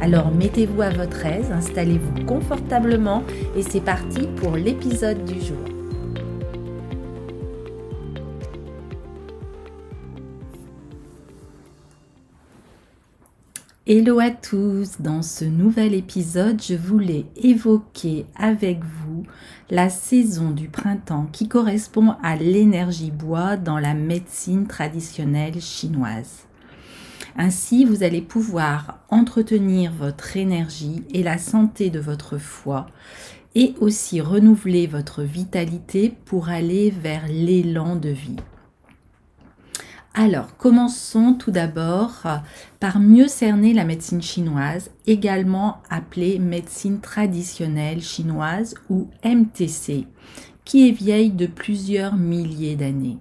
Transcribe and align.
Alors 0.00 0.30
mettez-vous 0.30 0.80
à 0.80 0.90
votre 0.90 1.26
aise, 1.26 1.50
installez-vous 1.50 2.24
confortablement 2.24 3.24
et 3.56 3.62
c'est 3.62 3.80
parti 3.80 4.28
pour 4.36 4.56
l'épisode 4.56 5.24
du 5.24 5.40
jour. 5.40 5.58
Hello 13.90 14.20
à 14.20 14.30
tous, 14.30 15.00
dans 15.00 15.22
ce 15.22 15.46
nouvel 15.46 15.94
épisode, 15.94 16.60
je 16.62 16.74
voulais 16.74 17.24
évoquer 17.36 18.26
avec 18.36 18.84
vous 18.84 19.24
la 19.70 19.88
saison 19.88 20.50
du 20.50 20.68
printemps 20.68 21.26
qui 21.32 21.48
correspond 21.48 22.14
à 22.22 22.36
l'énergie 22.36 23.10
bois 23.10 23.56
dans 23.56 23.78
la 23.78 23.94
médecine 23.94 24.66
traditionnelle 24.66 25.60
chinoise. 25.62 26.47
Ainsi, 27.40 27.84
vous 27.84 28.02
allez 28.02 28.20
pouvoir 28.20 28.98
entretenir 29.10 29.92
votre 29.92 30.36
énergie 30.36 31.04
et 31.14 31.22
la 31.22 31.38
santé 31.38 31.88
de 31.88 32.00
votre 32.00 32.36
foie 32.36 32.86
et 33.54 33.74
aussi 33.80 34.20
renouveler 34.20 34.88
votre 34.88 35.22
vitalité 35.22 36.12
pour 36.24 36.48
aller 36.48 36.90
vers 36.90 37.28
l'élan 37.28 37.94
de 37.94 38.08
vie. 38.08 38.36
Alors, 40.14 40.56
commençons 40.56 41.32
tout 41.32 41.52
d'abord 41.52 42.24
par 42.80 42.98
mieux 42.98 43.28
cerner 43.28 43.72
la 43.72 43.84
médecine 43.84 44.20
chinoise, 44.20 44.90
également 45.06 45.80
appelée 45.90 46.40
médecine 46.40 47.00
traditionnelle 47.00 48.02
chinoise 48.02 48.74
ou 48.90 49.10
MTC, 49.24 50.08
qui 50.64 50.88
est 50.88 50.92
vieille 50.92 51.30
de 51.30 51.46
plusieurs 51.46 52.16
milliers 52.16 52.74
d'années. 52.74 53.18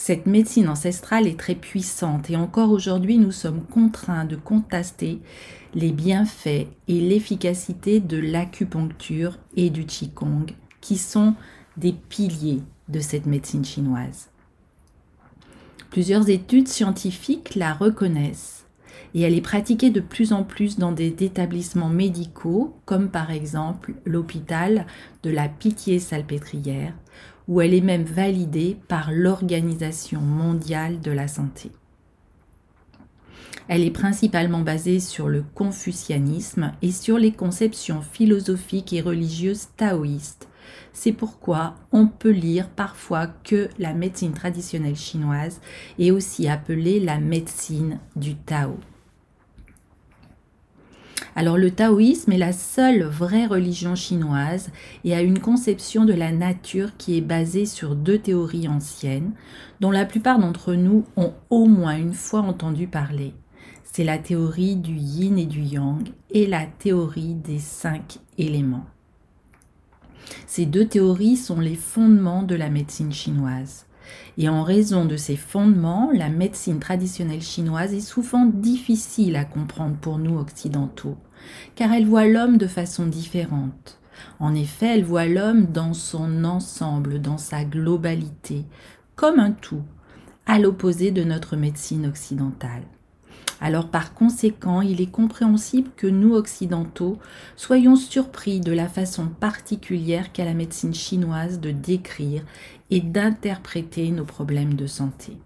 Cette 0.00 0.26
médecine 0.26 0.68
ancestrale 0.68 1.26
est 1.26 1.38
très 1.38 1.56
puissante 1.56 2.30
et 2.30 2.36
encore 2.36 2.70
aujourd'hui 2.70 3.18
nous 3.18 3.32
sommes 3.32 3.64
contraints 3.64 4.24
de 4.24 4.36
contester 4.36 5.20
les 5.74 5.90
bienfaits 5.90 6.68
et 6.86 7.00
l'efficacité 7.00 7.98
de 7.98 8.16
l'acupuncture 8.16 9.38
et 9.56 9.70
du 9.70 9.86
qigong 9.86 10.46
qui 10.80 10.98
sont 10.98 11.34
des 11.76 11.92
piliers 11.92 12.62
de 12.88 13.00
cette 13.00 13.26
médecine 13.26 13.64
chinoise. 13.64 14.30
Plusieurs 15.90 16.30
études 16.30 16.68
scientifiques 16.68 17.56
la 17.56 17.74
reconnaissent 17.74 18.66
et 19.14 19.22
elle 19.22 19.34
est 19.34 19.40
pratiquée 19.40 19.90
de 19.90 20.00
plus 20.00 20.32
en 20.32 20.44
plus 20.44 20.78
dans 20.78 20.92
des 20.92 21.08
établissements 21.24 21.90
médicaux 21.90 22.76
comme 22.84 23.10
par 23.10 23.32
exemple 23.32 23.94
l'hôpital 24.04 24.86
de 25.24 25.30
la 25.30 25.48
Pitié-Salpêtrière 25.48 26.94
où 27.48 27.60
elle 27.60 27.74
est 27.74 27.80
même 27.80 28.04
validée 28.04 28.76
par 28.86 29.10
l'Organisation 29.10 30.20
mondiale 30.20 31.00
de 31.00 31.10
la 31.10 31.26
santé. 31.26 31.72
Elle 33.68 33.84
est 33.84 33.90
principalement 33.90 34.60
basée 34.60 35.00
sur 35.00 35.28
le 35.28 35.44
confucianisme 35.54 36.72
et 36.80 36.90
sur 36.90 37.18
les 37.18 37.32
conceptions 37.32 38.00
philosophiques 38.00 38.94
et 38.94 39.02
religieuses 39.02 39.68
taoïstes. 39.76 40.48
C'est 40.94 41.12
pourquoi 41.12 41.74
on 41.92 42.06
peut 42.06 42.30
lire 42.30 42.68
parfois 42.70 43.26
que 43.26 43.68
la 43.78 43.92
médecine 43.92 44.32
traditionnelle 44.32 44.96
chinoise 44.96 45.60
est 45.98 46.10
aussi 46.10 46.48
appelée 46.48 46.98
la 46.98 47.18
médecine 47.18 47.98
du 48.16 48.36
Tao. 48.36 48.78
Alors 51.36 51.56
le 51.56 51.70
taoïsme 51.70 52.32
est 52.32 52.38
la 52.38 52.52
seule 52.52 53.04
vraie 53.04 53.46
religion 53.46 53.94
chinoise 53.94 54.70
et 55.04 55.14
a 55.14 55.22
une 55.22 55.38
conception 55.38 56.04
de 56.04 56.12
la 56.12 56.32
nature 56.32 56.96
qui 56.96 57.16
est 57.16 57.22
basée 57.22 57.66
sur 57.66 57.94
deux 57.94 58.18
théories 58.18 58.68
anciennes 58.68 59.32
dont 59.80 59.90
la 59.90 60.04
plupart 60.04 60.38
d'entre 60.38 60.74
nous 60.74 61.04
ont 61.16 61.34
au 61.50 61.66
moins 61.66 61.96
une 61.96 62.14
fois 62.14 62.40
entendu 62.40 62.86
parler. 62.86 63.34
C'est 63.84 64.04
la 64.04 64.18
théorie 64.18 64.76
du 64.76 64.94
yin 64.94 65.38
et 65.38 65.46
du 65.46 65.60
yang 65.60 66.08
et 66.30 66.46
la 66.46 66.66
théorie 66.66 67.34
des 67.34 67.58
cinq 67.58 68.18
éléments. 68.36 68.86
Ces 70.46 70.66
deux 70.66 70.86
théories 70.86 71.36
sont 71.36 71.60
les 71.60 71.74
fondements 71.74 72.42
de 72.42 72.54
la 72.54 72.68
médecine 72.68 73.12
chinoise. 73.12 73.87
Et 74.36 74.48
en 74.48 74.62
raison 74.62 75.04
de 75.04 75.16
ces 75.16 75.36
fondements, 75.36 76.10
la 76.12 76.28
médecine 76.28 76.78
traditionnelle 76.78 77.42
chinoise 77.42 77.94
est 77.94 78.00
souvent 78.00 78.46
difficile 78.46 79.36
à 79.36 79.44
comprendre 79.44 79.96
pour 79.96 80.18
nous 80.18 80.38
occidentaux 80.38 81.16
car 81.74 81.92
elle 81.92 82.06
voit 82.06 82.26
l'homme 82.26 82.58
de 82.58 82.66
façon 82.66 83.06
différente. 83.06 83.98
En 84.40 84.54
effet, 84.54 84.86
elle 84.86 85.04
voit 85.04 85.26
l'homme 85.26 85.66
dans 85.66 85.94
son 85.94 86.44
ensemble, 86.44 87.20
dans 87.20 87.38
sa 87.38 87.64
globalité, 87.64 88.64
comme 89.16 89.38
un 89.38 89.52
tout, 89.52 89.82
à 90.46 90.58
l'opposé 90.58 91.10
de 91.10 91.24
notre 91.24 91.56
médecine 91.56 92.06
occidentale. 92.06 92.82
Alors 93.60 93.88
par 93.88 94.14
conséquent, 94.14 94.82
il 94.82 95.00
est 95.00 95.10
compréhensible 95.10 95.90
que 95.96 96.06
nous, 96.06 96.34
occidentaux, 96.34 97.18
soyons 97.56 97.96
surpris 97.96 98.60
de 98.60 98.70
la 98.70 98.88
façon 98.88 99.26
particulière 99.26 100.32
qu'a 100.32 100.44
la 100.44 100.54
médecine 100.54 100.94
chinoise 100.94 101.58
de 101.58 101.72
décrire 101.72 102.44
et 102.90 103.00
d'interpréter 103.00 104.10
nos 104.10 104.24
problèmes 104.24 104.74
de 104.74 104.86
santé. 104.86 105.38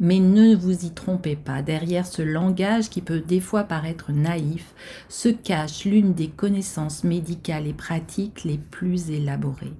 Mais 0.00 0.18
ne 0.18 0.56
vous 0.56 0.84
y 0.84 0.90
trompez 0.90 1.36
pas, 1.36 1.62
derrière 1.62 2.06
ce 2.06 2.22
langage 2.22 2.90
qui 2.90 3.02
peut 3.02 3.20
des 3.20 3.40
fois 3.40 3.64
paraître 3.64 4.10
naïf, 4.10 4.74
se 5.08 5.28
cache 5.28 5.84
l'une 5.84 6.12
des 6.12 6.28
connaissances 6.28 7.04
médicales 7.04 7.66
et 7.66 7.72
pratiques 7.72 8.44
les 8.44 8.58
plus 8.58 9.10
élaborées. 9.10 9.74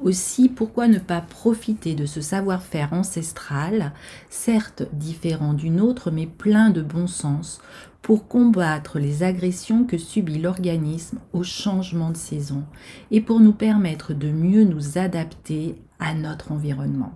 Aussi, 0.00 0.48
pourquoi 0.48 0.86
ne 0.86 0.98
pas 0.98 1.20
profiter 1.20 1.94
de 1.96 2.06
ce 2.06 2.20
savoir-faire 2.20 2.92
ancestral, 2.92 3.92
certes 4.30 4.84
différent 4.92 5.54
d'une 5.54 5.80
autre 5.80 6.12
mais 6.12 6.26
plein 6.26 6.70
de 6.70 6.82
bon 6.82 7.08
sens, 7.08 7.60
pour 8.00 8.28
combattre 8.28 8.98
les 8.98 9.24
agressions 9.24 9.84
que 9.84 9.98
subit 9.98 10.38
l'organisme 10.38 11.18
au 11.32 11.42
changement 11.42 12.10
de 12.10 12.16
saison 12.16 12.62
et 13.10 13.20
pour 13.20 13.40
nous 13.40 13.52
permettre 13.52 14.14
de 14.14 14.30
mieux 14.30 14.64
nous 14.64 14.98
adapter 14.98 15.74
à 15.98 16.14
notre 16.14 16.52
environnement. 16.52 17.12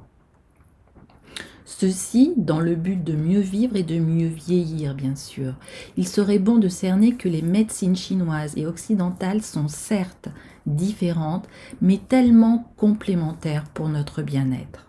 Ceci 1.64 2.34
dans 2.36 2.60
le 2.60 2.74
but 2.74 3.02
de 3.02 3.14
mieux 3.14 3.40
vivre 3.40 3.76
et 3.76 3.82
de 3.82 3.98
mieux 3.98 4.28
vieillir, 4.28 4.94
bien 4.94 5.16
sûr. 5.16 5.54
Il 5.96 6.06
serait 6.06 6.38
bon 6.38 6.58
de 6.58 6.68
cerner 6.68 7.14
que 7.14 7.28
les 7.28 7.42
médecines 7.42 7.96
chinoises 7.96 8.54
et 8.56 8.66
occidentales 8.66 9.42
sont 9.42 9.68
certes 9.68 10.28
différentes, 10.66 11.48
mais 11.80 11.98
tellement 11.98 12.70
complémentaires 12.76 13.64
pour 13.74 13.88
notre 13.88 14.22
bien-être. 14.22 14.86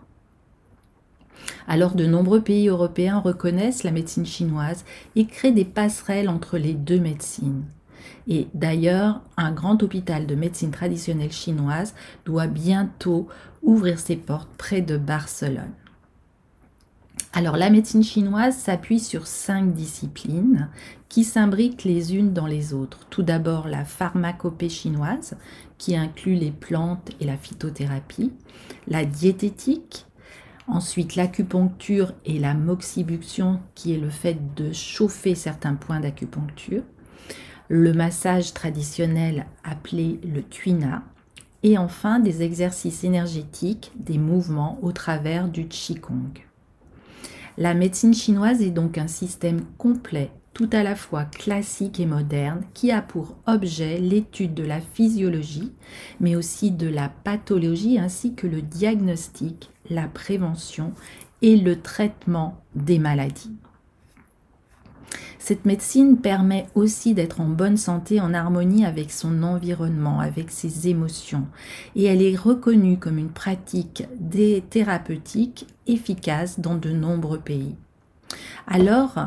Alors 1.66 1.94
de 1.94 2.06
nombreux 2.06 2.40
pays 2.40 2.68
européens 2.68 3.18
reconnaissent 3.18 3.84
la 3.84 3.90
médecine 3.90 4.26
chinoise 4.26 4.84
et 5.16 5.26
créent 5.26 5.52
des 5.52 5.64
passerelles 5.64 6.28
entre 6.28 6.58
les 6.58 6.74
deux 6.74 7.00
médecines. 7.00 7.64
Et 8.28 8.48
d'ailleurs, 8.54 9.20
un 9.36 9.52
grand 9.52 9.82
hôpital 9.82 10.26
de 10.26 10.34
médecine 10.34 10.70
traditionnelle 10.70 11.32
chinoise 11.32 11.94
doit 12.24 12.46
bientôt 12.46 13.28
ouvrir 13.62 13.98
ses 13.98 14.16
portes 14.16 14.50
près 14.56 14.80
de 14.80 14.96
Barcelone. 14.96 15.72
Alors 17.36 17.56
la 17.56 17.68
médecine 17.68 18.04
chinoise 18.04 18.56
s'appuie 18.56 19.00
sur 19.00 19.26
cinq 19.26 19.74
disciplines 19.74 20.68
qui 21.08 21.24
s'imbriquent 21.24 21.82
les 21.82 22.14
unes 22.14 22.32
dans 22.32 22.46
les 22.46 22.72
autres. 22.72 23.08
Tout 23.10 23.24
d'abord 23.24 23.66
la 23.66 23.84
pharmacopée 23.84 24.68
chinoise 24.68 25.36
qui 25.76 25.96
inclut 25.96 26.36
les 26.36 26.52
plantes 26.52 27.10
et 27.18 27.24
la 27.24 27.36
phytothérapie, 27.36 28.32
la 28.86 29.04
diététique, 29.04 30.06
ensuite 30.68 31.16
l'acupuncture 31.16 32.12
et 32.24 32.38
la 32.38 32.54
moxibuction 32.54 33.58
qui 33.74 33.92
est 33.92 33.98
le 33.98 34.10
fait 34.10 34.54
de 34.54 34.72
chauffer 34.72 35.34
certains 35.34 35.74
points 35.74 35.98
d'acupuncture, 35.98 36.84
le 37.66 37.92
massage 37.92 38.54
traditionnel 38.54 39.46
appelé 39.64 40.20
le 40.22 40.44
tuina 40.44 41.02
et 41.64 41.78
enfin 41.78 42.20
des 42.20 42.42
exercices 42.42 43.02
énergétiques, 43.02 43.90
des 43.96 44.18
mouvements 44.18 44.78
au 44.82 44.92
travers 44.92 45.48
du 45.48 45.66
qigong. 45.66 46.43
La 47.56 47.72
médecine 47.74 48.14
chinoise 48.14 48.62
est 48.62 48.70
donc 48.70 48.98
un 48.98 49.06
système 49.06 49.60
complet, 49.78 50.32
tout 50.54 50.68
à 50.72 50.82
la 50.82 50.96
fois 50.96 51.24
classique 51.24 52.00
et 52.00 52.06
moderne, 52.06 52.62
qui 52.74 52.90
a 52.90 53.00
pour 53.00 53.36
objet 53.46 53.98
l'étude 53.98 54.54
de 54.54 54.64
la 54.64 54.80
physiologie, 54.80 55.72
mais 56.18 56.34
aussi 56.34 56.72
de 56.72 56.88
la 56.88 57.08
pathologie 57.08 57.98
ainsi 57.98 58.34
que 58.34 58.48
le 58.48 58.60
diagnostic, 58.60 59.70
la 59.88 60.08
prévention 60.08 60.94
et 61.42 61.56
le 61.56 61.80
traitement 61.80 62.60
des 62.74 62.98
maladies. 62.98 63.52
Cette 65.46 65.66
médecine 65.66 66.16
permet 66.16 66.68
aussi 66.74 67.12
d'être 67.12 67.42
en 67.42 67.50
bonne 67.50 67.76
santé, 67.76 68.18
en 68.18 68.32
harmonie 68.32 68.86
avec 68.86 69.12
son 69.12 69.42
environnement, 69.42 70.20
avec 70.20 70.50
ses 70.50 70.88
émotions. 70.88 71.46
Et 71.94 72.04
elle 72.04 72.22
est 72.22 72.34
reconnue 72.34 72.98
comme 72.98 73.18
une 73.18 73.28
pratique 73.28 74.04
thérapeutique 74.70 75.66
efficace 75.86 76.60
dans 76.60 76.76
de 76.76 76.88
nombreux 76.88 77.40
pays. 77.40 77.76
Alors, 78.66 79.18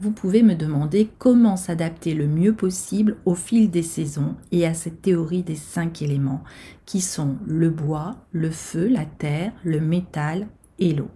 vous 0.00 0.10
pouvez 0.10 0.42
me 0.42 0.56
demander 0.56 1.08
comment 1.18 1.56
s'adapter 1.56 2.12
le 2.14 2.26
mieux 2.26 2.54
possible 2.54 3.18
au 3.24 3.36
fil 3.36 3.70
des 3.70 3.84
saisons 3.84 4.34
et 4.50 4.66
à 4.66 4.74
cette 4.74 5.00
théorie 5.00 5.44
des 5.44 5.54
cinq 5.54 6.02
éléments 6.02 6.42
qui 6.86 7.00
sont 7.00 7.36
le 7.46 7.70
bois, 7.70 8.16
le 8.32 8.50
feu, 8.50 8.88
la 8.88 9.06
terre, 9.06 9.52
le 9.62 9.78
métal 9.78 10.48
et 10.80 10.92
l'eau. 10.92 11.10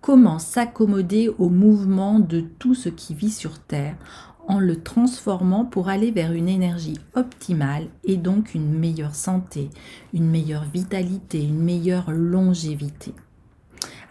Comment 0.00 0.38
s'accommoder 0.38 1.28
au 1.38 1.48
mouvement 1.48 2.20
de 2.20 2.40
tout 2.40 2.74
ce 2.74 2.88
qui 2.88 3.14
vit 3.14 3.32
sur 3.32 3.58
Terre 3.58 3.96
en 4.46 4.60
le 4.60 4.80
transformant 4.80 5.64
pour 5.64 5.88
aller 5.88 6.10
vers 6.10 6.32
une 6.32 6.48
énergie 6.48 6.98
optimale 7.14 7.88
et 8.04 8.16
donc 8.16 8.54
une 8.54 8.72
meilleure 8.72 9.14
santé, 9.14 9.70
une 10.14 10.30
meilleure 10.30 10.64
vitalité, 10.64 11.42
une 11.42 11.62
meilleure 11.62 12.10
longévité. 12.12 13.12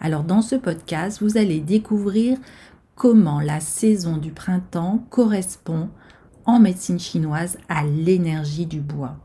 Alors 0.00 0.22
dans 0.22 0.42
ce 0.42 0.54
podcast, 0.54 1.20
vous 1.20 1.38
allez 1.38 1.60
découvrir 1.60 2.38
comment 2.94 3.40
la 3.40 3.58
saison 3.58 4.16
du 4.16 4.30
printemps 4.30 5.04
correspond 5.10 5.88
en 6.44 6.60
médecine 6.60 7.00
chinoise 7.00 7.58
à 7.68 7.84
l'énergie 7.84 8.66
du 8.66 8.80
bois. 8.80 9.16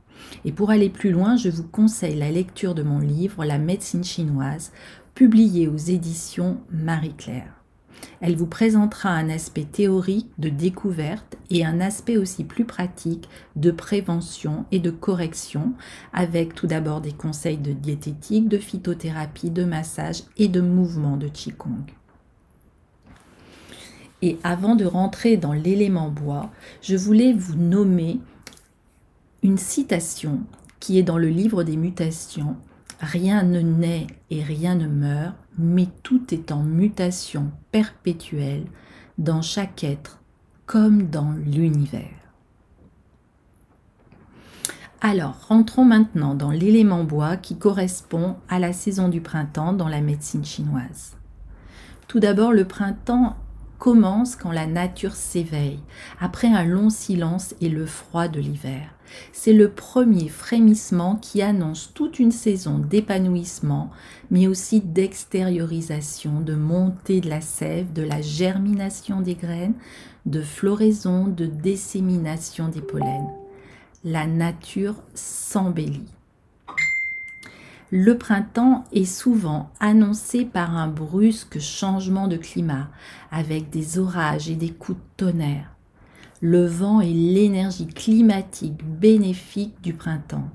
Et 0.45 0.51
pour 0.51 0.71
aller 0.71 0.89
plus 0.89 1.11
loin, 1.11 1.35
je 1.35 1.49
vous 1.49 1.63
conseille 1.63 2.15
la 2.15 2.31
lecture 2.31 2.75
de 2.75 2.83
mon 2.83 2.99
livre 2.99 3.45
La 3.45 3.57
médecine 3.57 4.03
chinoise, 4.03 4.71
publié 5.15 5.67
aux 5.67 5.77
éditions 5.77 6.57
Marie-Claire. 6.71 7.63
Elle 8.19 8.35
vous 8.35 8.47
présentera 8.47 9.09
un 9.09 9.29
aspect 9.29 9.65
théorique 9.65 10.31
de 10.37 10.49
découverte 10.49 11.37
et 11.49 11.65
un 11.65 11.79
aspect 11.79 12.17
aussi 12.17 12.43
plus 12.43 12.65
pratique 12.65 13.29
de 13.55 13.71
prévention 13.71 14.65
et 14.71 14.79
de 14.79 14.91
correction, 14.91 15.73
avec 16.13 16.55
tout 16.55 16.67
d'abord 16.67 17.01
des 17.01 17.11
conseils 17.11 17.57
de 17.57 17.71
diététique, 17.71 18.49
de 18.49 18.57
phytothérapie, 18.57 19.51
de 19.51 19.63
massage 19.63 20.23
et 20.37 20.47
de 20.47 20.61
mouvement 20.61 21.17
de 21.17 21.27
Qigong. 21.27 21.85
Et 24.21 24.37
avant 24.43 24.75
de 24.75 24.85
rentrer 24.85 25.37
dans 25.37 25.53
l'élément 25.53 26.09
bois, 26.09 26.49
je 26.81 26.95
voulais 26.95 27.33
vous 27.33 27.55
nommer 27.55 28.19
une 29.43 29.57
citation 29.57 30.41
qui 30.79 30.97
est 30.97 31.03
dans 31.03 31.17
le 31.17 31.27
livre 31.27 31.63
des 31.63 31.75
mutations. 31.75 32.55
Rien 32.99 33.43
ne 33.43 33.59
naît 33.59 34.07
et 34.29 34.43
rien 34.43 34.75
ne 34.75 34.87
meurt, 34.87 35.35
mais 35.57 35.87
tout 36.03 36.33
est 36.33 36.51
en 36.51 36.63
mutation 36.63 37.51
perpétuelle 37.71 38.65
dans 39.17 39.41
chaque 39.41 39.83
être 39.83 40.19
comme 40.65 41.09
dans 41.09 41.31
l'univers. 41.31 42.23
Alors, 45.01 45.47
rentrons 45.49 45.83
maintenant 45.83 46.33
dans 46.33 46.51
l'élément 46.51 47.03
bois 47.03 47.35
qui 47.35 47.57
correspond 47.57 48.37
à 48.47 48.57
la 48.57 48.71
saison 48.71 49.09
du 49.09 49.19
printemps 49.19 49.73
dans 49.73 49.89
la 49.89 49.99
médecine 49.99 50.45
chinoise. 50.45 51.17
Tout 52.07 52.21
d'abord, 52.21 52.53
le 52.53 52.63
printemps 52.63 53.35
commence 53.79 54.37
quand 54.37 54.53
la 54.53 54.65
nature 54.65 55.15
s'éveille, 55.15 55.81
après 56.21 56.47
un 56.47 56.63
long 56.63 56.89
silence 56.89 57.53
et 57.59 57.67
le 57.67 57.85
froid 57.85 58.29
de 58.29 58.39
l'hiver. 58.39 58.95
C'est 59.31 59.53
le 59.53 59.69
premier 59.69 60.29
frémissement 60.29 61.15
qui 61.15 61.41
annonce 61.41 61.91
toute 61.93 62.19
une 62.19 62.31
saison 62.31 62.79
d'épanouissement, 62.79 63.91
mais 64.31 64.47
aussi 64.47 64.81
d'extériorisation, 64.81 66.41
de 66.41 66.55
montée 66.55 67.21
de 67.21 67.29
la 67.29 67.41
sève, 67.41 67.93
de 67.93 68.03
la 68.03 68.21
germination 68.21 69.21
des 69.21 69.35
graines, 69.35 69.75
de 70.25 70.41
floraison, 70.41 71.27
de 71.27 71.45
dissémination 71.45 72.69
des 72.69 72.81
pollens. 72.81 73.33
La 74.03 74.25
nature 74.25 74.95
s'embellit. 75.13 76.07
Le 77.95 78.17
printemps 78.17 78.85
est 78.91 79.05
souvent 79.05 79.69
annoncé 79.79 80.45
par 80.45 80.75
un 80.75 80.87
brusque 80.87 81.59
changement 81.59 82.27
de 82.27 82.37
climat, 82.37 82.89
avec 83.31 83.69
des 83.69 83.99
orages 83.99 84.49
et 84.49 84.55
des 84.55 84.71
coups 84.71 84.97
de 84.97 85.25
tonnerre. 85.25 85.72
Le 86.45 86.65
vent 86.65 86.99
est 86.99 87.13
l'énergie 87.13 87.87
climatique 87.87 88.83
bénéfique 88.83 89.81
du 89.81 89.93
printemps. 89.93 90.49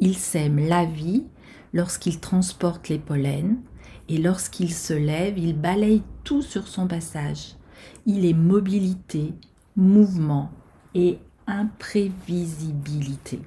Il 0.00 0.16
sème 0.16 0.58
la 0.58 0.84
vie 0.84 1.26
lorsqu'il 1.72 2.18
transporte 2.18 2.88
les 2.88 2.98
pollens 2.98 3.54
et 4.08 4.18
lorsqu'il 4.18 4.74
se 4.74 4.94
lève, 4.94 5.38
il 5.38 5.56
balaye 5.56 6.02
tout 6.24 6.42
sur 6.42 6.66
son 6.66 6.88
passage. 6.88 7.54
Il 8.04 8.24
est 8.24 8.34
mobilité, 8.34 9.32
mouvement 9.76 10.50
et 10.96 11.20
imprévisibilité. 11.46 13.40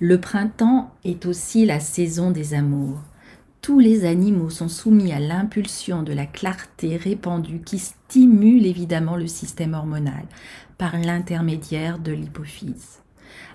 Le 0.00 0.18
printemps 0.18 0.94
est 1.04 1.26
aussi 1.26 1.66
la 1.66 1.78
saison 1.78 2.30
des 2.30 2.54
amours. 2.54 3.02
Tous 3.68 3.80
les 3.80 4.06
animaux 4.06 4.48
sont 4.48 4.70
soumis 4.70 5.12
à 5.12 5.20
l'impulsion 5.20 6.02
de 6.02 6.14
la 6.14 6.24
clarté 6.24 6.96
répandue 6.96 7.60
qui 7.60 7.78
stimule 7.78 8.64
évidemment 8.64 9.14
le 9.14 9.26
système 9.26 9.74
hormonal 9.74 10.24
par 10.78 10.96
l'intermédiaire 10.96 11.98
de 11.98 12.12
l'hypophyse. 12.12 13.02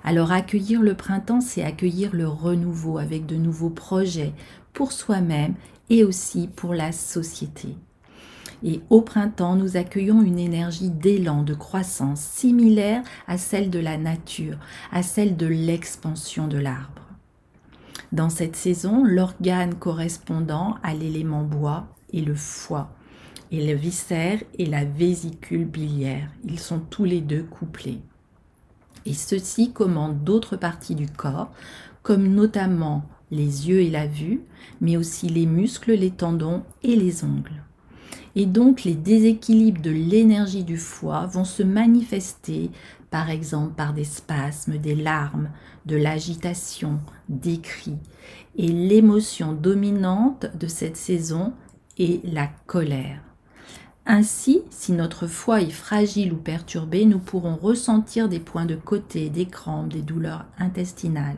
Alors 0.03 0.31
accueillir 0.31 0.83
le 0.83 0.93
printemps, 0.93 1.41
c'est 1.41 1.63
accueillir 1.63 2.11
le 2.13 2.27
renouveau 2.27 2.99
avec 2.99 3.25
de 3.25 3.37
nouveaux 3.37 3.71
projets 3.71 4.33
pour 4.71 4.91
soi-même 4.91 5.55
et 5.89 6.03
aussi 6.03 6.47
pour 6.47 6.75
la 6.75 6.91
société. 6.91 7.69
Et 8.63 8.81
au 8.91 9.01
printemps, 9.01 9.55
nous 9.55 9.77
accueillons 9.77 10.21
une 10.21 10.37
énergie 10.37 10.91
d'élan, 10.91 11.41
de 11.41 11.55
croissance 11.55 12.21
similaire 12.21 13.01
à 13.25 13.39
celle 13.39 13.71
de 13.71 13.79
la 13.79 13.97
nature, 13.97 14.59
à 14.91 15.01
celle 15.01 15.37
de 15.37 15.47
l'expansion 15.47 16.47
de 16.47 16.59
l'arbre. 16.59 17.12
Dans 18.13 18.29
cette 18.29 18.55
saison, 18.55 19.03
l'organe 19.03 19.73
correspondant 19.73 20.75
à 20.83 20.93
l'élément 20.93 21.41
bois 21.41 21.87
est 22.13 22.21
le 22.21 22.35
foie, 22.35 22.91
et 23.51 23.65
le 23.65 23.73
viscère 23.73 24.39
et 24.59 24.67
la 24.67 24.85
vésicule 24.85 25.65
biliaire. 25.65 26.29
Ils 26.45 26.59
sont 26.59 26.79
tous 26.79 27.05
les 27.05 27.21
deux 27.21 27.41
couplés. 27.41 28.01
Et 29.07 29.15
ceci 29.15 29.71
commande 29.71 30.23
d'autres 30.23 30.57
parties 30.57 30.93
du 30.93 31.07
corps, 31.07 31.49
comme 32.03 32.27
notamment 32.27 33.03
les 33.31 33.67
yeux 33.67 33.81
et 33.81 33.89
la 33.89 34.05
vue, 34.05 34.41
mais 34.79 34.95
aussi 34.95 35.27
les 35.27 35.47
muscles, 35.47 35.93
les 35.93 36.11
tendons 36.11 36.61
et 36.83 36.95
les 36.95 37.23
ongles. 37.23 37.63
Et 38.35 38.45
donc 38.45 38.83
les 38.83 38.95
déséquilibres 38.95 39.81
de 39.81 39.89
l'énergie 39.89 40.63
du 40.63 40.77
foie 40.77 41.25
vont 41.25 41.45
se 41.45 41.63
manifester 41.63 42.69
par 43.13 43.29
exemple 43.29 43.75
par 43.75 43.93
des 43.93 44.05
spasmes, 44.05 44.79
des 44.79 44.95
larmes, 44.95 45.51
de 45.85 45.95
l'agitation, 45.95 46.97
des 47.29 47.59
cris. 47.59 47.99
Et 48.55 48.69
l'émotion 48.69 49.53
dominante 49.53 50.47
de 50.59 50.65
cette 50.65 50.97
saison 50.97 51.53
est 51.99 52.25
la 52.25 52.47
colère. 52.65 53.21
Ainsi, 54.07 54.63
si 54.71 54.93
notre 54.93 55.27
foie 55.27 55.61
est 55.61 55.69
fragile 55.69 56.33
ou 56.33 56.37
perturbé, 56.37 57.05
nous 57.05 57.19
pourrons 57.19 57.55
ressentir 57.55 58.29
des 58.29 58.39
points 58.39 58.65
de 58.65 58.75
côté, 58.75 59.29
des 59.29 59.45
crampes, 59.45 59.93
des 59.93 60.01
douleurs 60.01 60.45
intestinales. 60.57 61.37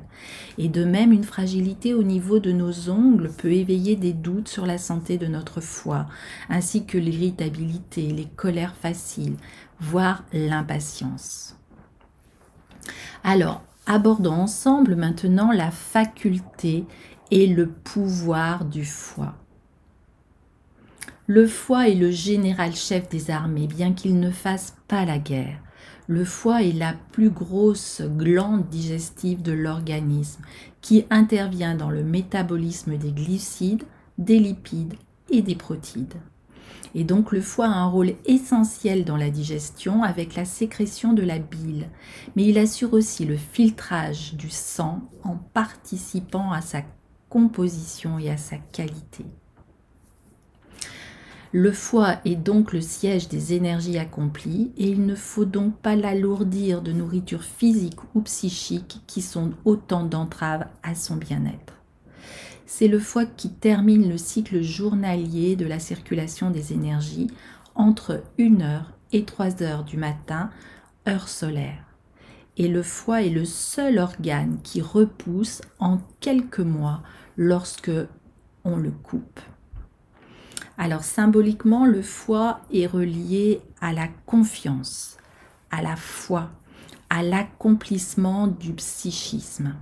Et 0.57 0.69
de 0.69 0.85
même, 0.85 1.11
une 1.11 1.25
fragilité 1.25 1.93
au 1.93 2.03
niveau 2.03 2.39
de 2.39 2.53
nos 2.53 2.89
ongles 2.89 3.31
peut 3.37 3.51
éveiller 3.51 3.97
des 3.97 4.13
doutes 4.13 4.47
sur 4.47 4.65
la 4.65 4.77
santé 4.77 5.17
de 5.17 5.27
notre 5.27 5.59
foie, 5.59 6.05
ainsi 6.47 6.85
que 6.85 6.97
l'irritabilité, 6.97 8.03
les 8.13 8.27
colères 8.37 8.77
faciles, 8.77 9.35
voire 9.81 10.23
l'impatience. 10.31 11.57
Alors, 13.23 13.63
abordons 13.85 14.31
ensemble 14.31 14.95
maintenant 14.95 15.51
la 15.51 15.71
faculté 15.71 16.85
et 17.31 17.47
le 17.47 17.67
pouvoir 17.67 18.65
du 18.65 18.85
foie. 18.85 19.35
Le 21.27 21.47
foie 21.47 21.89
est 21.89 21.95
le 21.95 22.11
général 22.11 22.75
chef 22.75 23.09
des 23.09 23.31
armées, 23.31 23.67
bien 23.67 23.93
qu'il 23.93 24.19
ne 24.19 24.29
fasse 24.29 24.75
pas 24.87 25.05
la 25.05 25.17
guerre. 25.17 25.59
Le 26.07 26.23
foie 26.23 26.61
est 26.61 26.71
la 26.71 26.93
plus 27.11 27.31
grosse 27.31 28.03
glande 28.03 28.69
digestive 28.69 29.41
de 29.41 29.51
l'organisme 29.51 30.43
qui 30.81 31.05
intervient 31.09 31.73
dans 31.73 31.89
le 31.89 32.03
métabolisme 32.03 32.97
des 32.97 33.11
glucides, 33.11 33.83
des 34.19 34.39
lipides 34.39 34.93
et 35.31 35.41
des 35.41 35.55
protides. 35.55 36.13
Et 36.93 37.03
donc 37.03 37.31
le 37.31 37.41
foie 37.41 37.67
a 37.67 37.77
un 37.77 37.87
rôle 37.87 38.13
essentiel 38.25 39.03
dans 39.03 39.17
la 39.17 39.29
digestion 39.29 40.03
avec 40.03 40.35
la 40.35 40.45
sécrétion 40.45 41.13
de 41.13 41.23
la 41.23 41.39
bile, 41.39 41.89
mais 42.35 42.45
il 42.45 42.57
assure 42.57 42.93
aussi 42.93 43.25
le 43.25 43.37
filtrage 43.37 44.35
du 44.35 44.49
sang 44.49 45.01
en 45.23 45.35
participant 45.35 46.51
à 46.51 46.61
sa 46.61 46.83
composition 47.29 48.17
et 48.17 48.29
à 48.29 48.37
sa 48.37 48.57
qualité. 48.57 49.25
Le 51.57 51.71
foie 51.71 52.17
est 52.25 52.35
donc 52.35 52.73
le 52.73 52.81
siège 52.81 53.29
des 53.29 53.53
énergies 53.53 53.97
accomplies 53.97 54.73
et 54.75 54.89
il 54.89 55.05
ne 55.05 55.15
faut 55.15 55.45
donc 55.45 55.77
pas 55.77 55.95
l'alourdir 55.95 56.81
de 56.81 56.91
nourriture 56.91 57.43
physique 57.43 57.99
ou 58.13 58.19
psychique 58.21 59.01
qui 59.07 59.21
sont 59.21 59.51
autant 59.63 60.03
d'entraves 60.03 60.65
à 60.83 60.95
son 60.95 61.15
bien-être. 61.15 61.74
C'est 62.65 62.87
le 62.87 62.99
foie 62.99 63.25
qui 63.25 63.53
termine 63.53 64.09
le 64.09 64.17
cycle 64.17 64.61
journalier 64.61 65.55
de 65.55 65.65
la 65.65 65.79
circulation 65.79 66.49
des 66.49 66.73
énergies 66.73 67.29
entre 67.75 68.23
1h 68.39 68.85
et 69.11 69.21
3h 69.21 69.85
du 69.85 69.97
matin, 69.97 70.49
heure 71.07 71.29
solaire. 71.29 71.83
Et 72.57 72.67
le 72.67 72.83
foie 72.83 73.21
est 73.21 73.29
le 73.29 73.45
seul 73.45 73.99
organe 73.99 74.59
qui 74.63 74.81
repousse 74.81 75.61
en 75.79 75.99
quelques 76.19 76.59
mois 76.59 77.03
lorsque 77.37 77.91
on 78.63 78.77
le 78.77 78.91
coupe. 78.91 79.39
Alors 80.77 81.03
symboliquement, 81.03 81.85
le 81.85 82.01
foie 82.01 82.61
est 82.73 82.87
relié 82.87 83.61
à 83.79 83.93
la 83.93 84.07
confiance, 84.25 85.17
à 85.69 85.81
la 85.81 85.95
foi, 85.95 86.49
à 87.09 87.23
l'accomplissement 87.23 88.47
du 88.47 88.73
psychisme. 88.73 89.75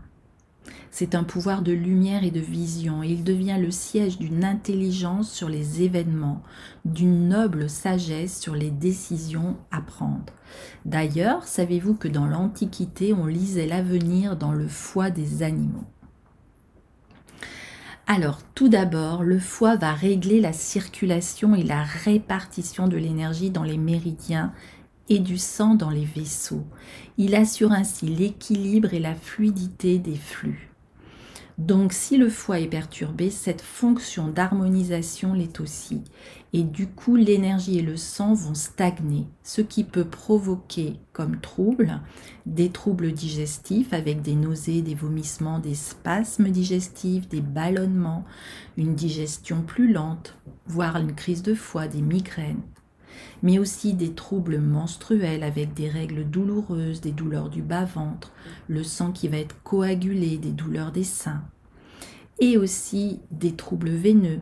C'est 0.96 1.16
un 1.16 1.24
pouvoir 1.24 1.64
de 1.64 1.72
lumière 1.72 2.24
et 2.24 2.30
de 2.30 2.40
vision, 2.40 3.02
il 3.02 3.24
devient 3.24 3.58
le 3.60 3.72
siège 3.72 4.20
d'une 4.20 4.46
intelligence 4.46 5.32
sur 5.32 5.50
les 5.50 5.82
événements, 5.82 6.44
d'une 6.86 7.30
noble 7.30 7.68
sagesse 7.68 8.40
sur 8.40 8.54
les 8.54 8.70
décisions 8.70 9.58
à 9.72 9.82
prendre. 9.82 10.32
D'ailleurs, 10.86 11.46
savez-vous 11.46 11.96
que 11.96 12.08
dans 12.08 12.28
l'Antiquité, 12.28 13.12
on 13.12 13.26
lisait 13.26 13.66
l'avenir 13.66 14.38
dans 14.38 14.52
le 14.52 14.68
foie 14.68 15.10
des 15.10 15.42
animaux? 15.42 15.88
Alors, 18.06 18.44
tout 18.54 18.70
d'abord, 18.70 19.24
le 19.24 19.40
foie 19.40 19.76
va 19.76 19.94
régler 19.94 20.42
la 20.42 20.54
circulation 20.54 21.56
et 21.56 21.64
la 21.64 21.82
répartition 21.82 22.88
de 22.88 22.98
l'énergie 22.98 23.50
dans 23.50 23.64
les 23.64 23.80
méridiens 23.80 24.54
et 25.10 25.18
du 25.18 25.40
sang 25.40 25.74
dans 25.74 25.90
les 25.90 26.06
vaisseaux. 26.06 26.68
Il 27.18 27.34
assure 27.34 27.72
ainsi 27.72 28.06
l'équilibre 28.06 28.94
et 28.94 29.00
la 29.00 29.16
fluidité 29.16 29.98
des 29.98 30.18
flux. 30.18 30.73
Donc 31.58 31.94
si 31.94 32.18
le 32.18 32.30
foie 32.30 32.60
est 32.60 32.68
perturbé, 32.68 33.30
cette 33.30 33.62
fonction 33.62 34.28
d'harmonisation 34.28 35.34
l'est 35.34 35.60
aussi. 35.60 36.02
Et 36.52 36.64
du 36.64 36.88
coup, 36.88 37.16
l'énergie 37.16 37.80
et 37.80 37.84
le 37.84 37.98
sang 37.98 38.34
vont 38.34 38.56
stagner, 38.56 39.28
ce 39.44 39.62
qui 39.62 39.84
peut 39.84 40.06
provoquer 40.06 41.00
comme 41.12 41.40
trouble 41.40 42.02
des 42.46 42.70
troubles 42.70 43.12
digestifs 43.12 43.94
avec 43.94 44.22
des 44.22 44.36
nausées, 44.36 44.82
des 44.82 44.96
vomissements, 44.96 45.60
des 45.60 45.76
spasmes 45.76 46.50
digestifs, 46.50 47.28
des 47.28 47.42
ballonnements, 47.42 48.26
une 48.78 48.96
digestion 48.96 49.62
plus 49.62 49.92
lente, 49.92 50.38
voire 50.66 50.98
une 50.98 51.14
crise 51.14 51.44
de 51.44 51.54
foie, 51.54 51.88
des 51.88 52.02
migraines 52.02 52.62
mais 53.42 53.60
aussi 53.60 53.94
des 53.94 54.14
troubles 54.14 54.60
menstruels 54.60 55.44
avec 55.44 55.74
des 55.74 55.90
règles 55.90 56.26
douloureuses, 56.26 57.02
des 57.02 57.12
douleurs 57.12 57.50
du 57.50 57.62
bas-ventre, 57.62 58.32
le 58.68 58.84
sang 58.84 59.12
qui 59.12 59.28
va 59.28 59.38
être 59.38 59.62
coagulé, 59.64 60.38
des 60.38 60.52
douleurs 60.52 60.92
des 60.92 61.04
seins, 61.04 61.44
et 62.40 62.58
aussi 62.58 63.22
des 63.32 63.56
troubles 63.56 63.90
veineux, 63.90 64.42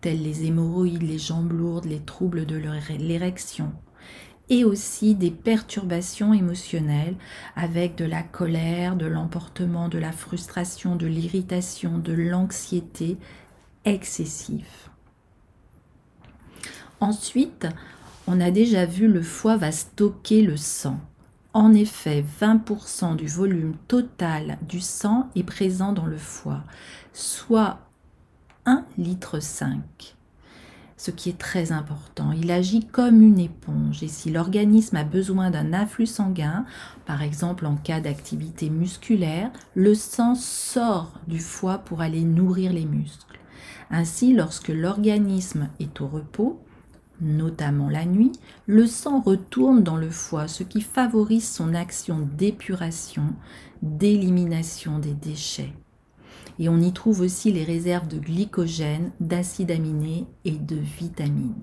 tels 0.00 0.22
les 0.22 0.46
hémorroïdes, 0.46 1.02
les 1.02 1.18
jambes 1.18 1.52
lourdes, 1.52 1.86
les 1.86 2.00
troubles 2.00 2.46
de 2.46 2.56
l'érection, 2.98 3.72
et 4.48 4.64
aussi 4.64 5.14
des 5.14 5.30
perturbations 5.30 6.34
émotionnelles 6.34 7.14
avec 7.54 7.94
de 7.94 8.04
la 8.04 8.22
colère, 8.22 8.96
de 8.96 9.06
l'emportement, 9.06 9.88
de 9.88 9.98
la 9.98 10.12
frustration, 10.12 10.96
de 10.96 11.06
l'irritation, 11.06 11.98
de 11.98 12.12
l'anxiété 12.12 13.16
excessive. 13.84 14.90
Ensuite, 16.98 17.66
on 18.26 18.40
a 18.40 18.50
déjà 18.50 18.86
vu 18.86 19.08
le 19.08 19.22
foie 19.22 19.56
va 19.56 19.72
stocker 19.72 20.42
le 20.42 20.56
sang. 20.56 20.98
En 21.52 21.74
effet, 21.74 22.24
20% 22.40 23.16
du 23.16 23.26
volume 23.26 23.74
total 23.88 24.58
du 24.68 24.80
sang 24.80 25.28
est 25.34 25.42
présent 25.42 25.92
dans 25.92 26.06
le 26.06 26.18
foie, 26.18 26.62
soit 27.12 27.80
1 28.66 28.84
litre 28.98 29.40
5 29.40 30.16
ce 31.00 31.10
qui 31.10 31.30
est 31.30 31.38
très 31.38 31.72
important. 31.72 32.30
Il 32.32 32.50
agit 32.50 32.84
comme 32.84 33.22
une 33.22 33.38
éponge 33.38 34.02
et 34.02 34.08
si 34.08 34.30
l'organisme 34.30 34.96
a 34.96 35.04
besoin 35.04 35.50
d'un 35.50 35.72
afflux 35.72 36.04
sanguin, 36.04 36.66
par 37.06 37.22
exemple 37.22 37.64
en 37.64 37.76
cas 37.76 38.00
d'activité 38.00 38.68
musculaire, 38.68 39.50
le 39.74 39.94
sang 39.94 40.34
sort 40.34 41.14
du 41.26 41.38
foie 41.38 41.78
pour 41.78 42.02
aller 42.02 42.20
nourrir 42.20 42.74
les 42.74 42.84
muscles. 42.84 43.38
Ainsi, 43.90 44.34
lorsque 44.34 44.68
l'organisme 44.68 45.70
est 45.80 46.02
au 46.02 46.06
repos, 46.06 46.60
notamment 47.20 47.88
la 47.88 48.04
nuit, 48.04 48.32
le 48.66 48.86
sang 48.86 49.20
retourne 49.20 49.82
dans 49.82 49.96
le 49.96 50.10
foie, 50.10 50.48
ce 50.48 50.62
qui 50.62 50.80
favorise 50.80 51.48
son 51.48 51.74
action 51.74 52.28
d'épuration, 52.36 53.34
d'élimination 53.82 54.98
des 54.98 55.14
déchets. 55.14 55.72
Et 56.58 56.68
on 56.68 56.78
y 56.78 56.92
trouve 56.92 57.20
aussi 57.20 57.52
les 57.52 57.64
réserves 57.64 58.08
de 58.08 58.18
glycogène, 58.18 59.12
d'acides 59.20 59.70
aminés 59.70 60.26
et 60.44 60.58
de 60.58 60.76
vitamines. 60.76 61.62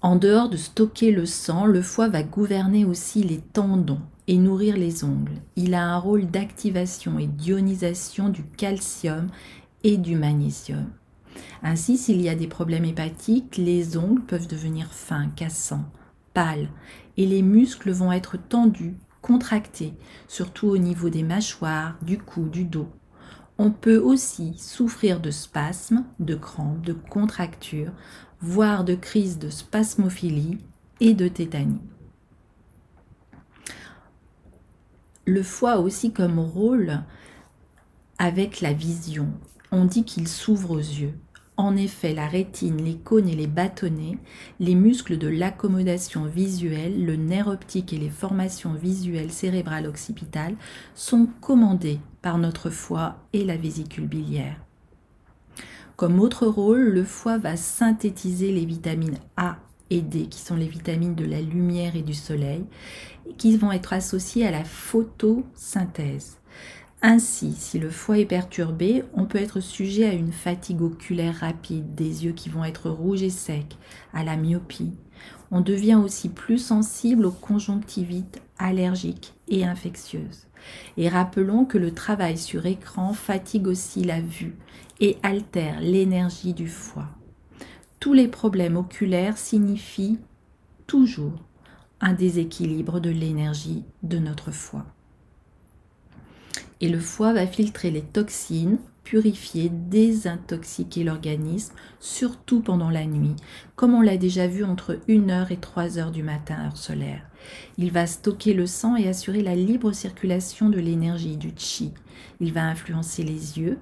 En 0.00 0.16
dehors 0.16 0.48
de 0.48 0.56
stocker 0.56 1.10
le 1.10 1.26
sang, 1.26 1.66
le 1.66 1.82
foie 1.82 2.08
va 2.08 2.22
gouverner 2.22 2.84
aussi 2.84 3.22
les 3.22 3.38
tendons 3.38 4.00
et 4.28 4.36
nourrir 4.36 4.76
les 4.76 5.02
ongles. 5.02 5.40
Il 5.56 5.74
a 5.74 5.82
un 5.82 5.98
rôle 5.98 6.26
d'activation 6.26 7.18
et 7.18 7.26
d'ionisation 7.26 8.28
du 8.28 8.44
calcium 8.44 9.28
et 9.82 9.96
du 9.96 10.14
magnésium. 10.14 10.86
Ainsi, 11.62 11.96
s'il 11.96 12.20
y 12.20 12.28
a 12.28 12.34
des 12.34 12.46
problèmes 12.46 12.84
hépatiques, 12.84 13.56
les 13.56 13.96
ongles 13.96 14.22
peuvent 14.22 14.48
devenir 14.48 14.92
fins, 14.92 15.28
cassants, 15.28 15.90
pâles, 16.34 16.68
et 17.16 17.26
les 17.26 17.42
muscles 17.42 17.90
vont 17.90 18.12
être 18.12 18.36
tendus, 18.36 18.96
contractés, 19.22 19.94
surtout 20.28 20.68
au 20.68 20.78
niveau 20.78 21.10
des 21.10 21.22
mâchoires, 21.22 21.96
du 22.02 22.18
cou, 22.18 22.48
du 22.48 22.64
dos. 22.64 22.88
On 23.58 23.72
peut 23.72 23.98
aussi 23.98 24.54
souffrir 24.56 25.20
de 25.20 25.32
spasmes, 25.32 26.04
de 26.20 26.36
crampes, 26.36 26.82
de 26.82 26.92
contractures, 26.92 27.92
voire 28.40 28.84
de 28.84 28.94
crises 28.94 29.38
de 29.38 29.50
spasmophilie 29.50 30.58
et 31.00 31.14
de 31.14 31.26
tétanie. 31.26 31.82
Le 35.26 35.42
foie 35.42 35.72
a 35.72 35.78
aussi 35.78 36.12
comme 36.12 36.38
rôle 36.38 37.02
avec 38.18 38.60
la 38.60 38.72
vision. 38.72 39.28
On 39.70 39.84
dit 39.84 40.04
qu'il 40.04 40.26
s'ouvre 40.26 40.70
aux 40.70 40.78
yeux. 40.78 41.14
En 41.58 41.74
effet, 41.74 42.14
la 42.14 42.28
rétine, 42.28 42.76
les 42.84 42.94
cônes 42.94 43.28
et 43.28 43.34
les 43.34 43.48
bâtonnets, 43.48 44.16
les 44.60 44.76
muscles 44.76 45.18
de 45.18 45.26
l'accommodation 45.26 46.24
visuelle, 46.24 47.04
le 47.04 47.16
nerf 47.16 47.48
optique 47.48 47.92
et 47.92 47.98
les 47.98 48.10
formations 48.10 48.74
visuelles 48.74 49.32
cérébrales 49.32 49.88
occipitales 49.88 50.54
sont 50.94 51.28
commandés 51.40 51.98
par 52.22 52.38
notre 52.38 52.70
foie 52.70 53.16
et 53.32 53.44
la 53.44 53.56
vésicule 53.56 54.06
biliaire. 54.06 54.56
Comme 55.96 56.20
autre 56.20 56.46
rôle, 56.46 56.90
le 56.90 57.02
foie 57.02 57.38
va 57.38 57.56
synthétiser 57.56 58.52
les 58.52 58.64
vitamines 58.64 59.18
A 59.36 59.56
et 59.90 60.00
D, 60.00 60.26
qui 60.26 60.38
sont 60.38 60.54
les 60.54 60.68
vitamines 60.68 61.16
de 61.16 61.24
la 61.24 61.40
lumière 61.40 61.96
et 61.96 62.02
du 62.02 62.14
soleil, 62.14 62.66
qui 63.36 63.56
vont 63.56 63.72
être 63.72 63.92
associées 63.92 64.46
à 64.46 64.52
la 64.52 64.62
photosynthèse. 64.62 66.37
Ainsi, 67.00 67.52
si 67.52 67.78
le 67.78 67.90
foie 67.90 68.18
est 68.18 68.24
perturbé, 68.24 69.04
on 69.14 69.24
peut 69.24 69.38
être 69.38 69.60
sujet 69.60 70.04
à 70.04 70.14
une 70.14 70.32
fatigue 70.32 70.82
oculaire 70.82 71.36
rapide, 71.36 71.94
des 71.94 72.24
yeux 72.24 72.32
qui 72.32 72.48
vont 72.48 72.64
être 72.64 72.90
rouges 72.90 73.22
et 73.22 73.30
secs, 73.30 73.78
à 74.12 74.24
la 74.24 74.36
myopie. 74.36 74.94
On 75.52 75.60
devient 75.60 75.94
aussi 75.94 76.28
plus 76.28 76.58
sensible 76.58 77.24
aux 77.24 77.30
conjonctivites 77.30 78.42
allergiques 78.58 79.34
et 79.46 79.64
infectieuses. 79.64 80.48
Et 80.96 81.08
rappelons 81.08 81.64
que 81.64 81.78
le 81.78 81.94
travail 81.94 82.36
sur 82.36 82.66
écran 82.66 83.12
fatigue 83.12 83.68
aussi 83.68 84.02
la 84.02 84.20
vue 84.20 84.56
et 84.98 85.18
altère 85.22 85.80
l'énergie 85.80 86.52
du 86.52 86.66
foie. 86.66 87.08
Tous 88.00 88.12
les 88.12 88.26
problèmes 88.26 88.76
oculaires 88.76 89.38
signifient 89.38 90.18
toujours 90.88 91.44
un 92.00 92.12
déséquilibre 92.12 92.98
de 92.98 93.10
l'énergie 93.10 93.84
de 94.02 94.18
notre 94.18 94.50
foie 94.50 94.86
et 96.80 96.88
le 96.88 97.00
foie 97.00 97.32
va 97.32 97.46
filtrer 97.46 97.90
les 97.90 98.02
toxines, 98.02 98.78
purifier, 99.04 99.70
désintoxiquer 99.70 101.02
l'organisme, 101.02 101.74
surtout 101.98 102.60
pendant 102.60 102.90
la 102.90 103.06
nuit, 103.06 103.36
comme 103.74 103.94
on 103.94 104.02
l'a 104.02 104.18
déjà 104.18 104.46
vu 104.46 104.64
entre 104.64 104.98
1h 105.08 105.50
et 105.50 105.56
3h 105.56 106.10
du 106.10 106.22
matin, 106.22 106.66
heure 106.66 106.76
solaire. 106.76 107.22
Il 107.78 107.90
va 107.90 108.06
stocker 108.06 108.52
le 108.52 108.66
sang 108.66 108.96
et 108.96 109.08
assurer 109.08 109.42
la 109.42 109.54
libre 109.54 109.92
circulation 109.92 110.68
de 110.68 110.78
l'énergie, 110.78 111.36
du 111.36 111.52
chi. 111.56 111.92
Il 112.40 112.52
va 112.52 112.64
influencer 112.64 113.22
les 113.22 113.58
yeux 113.58 113.78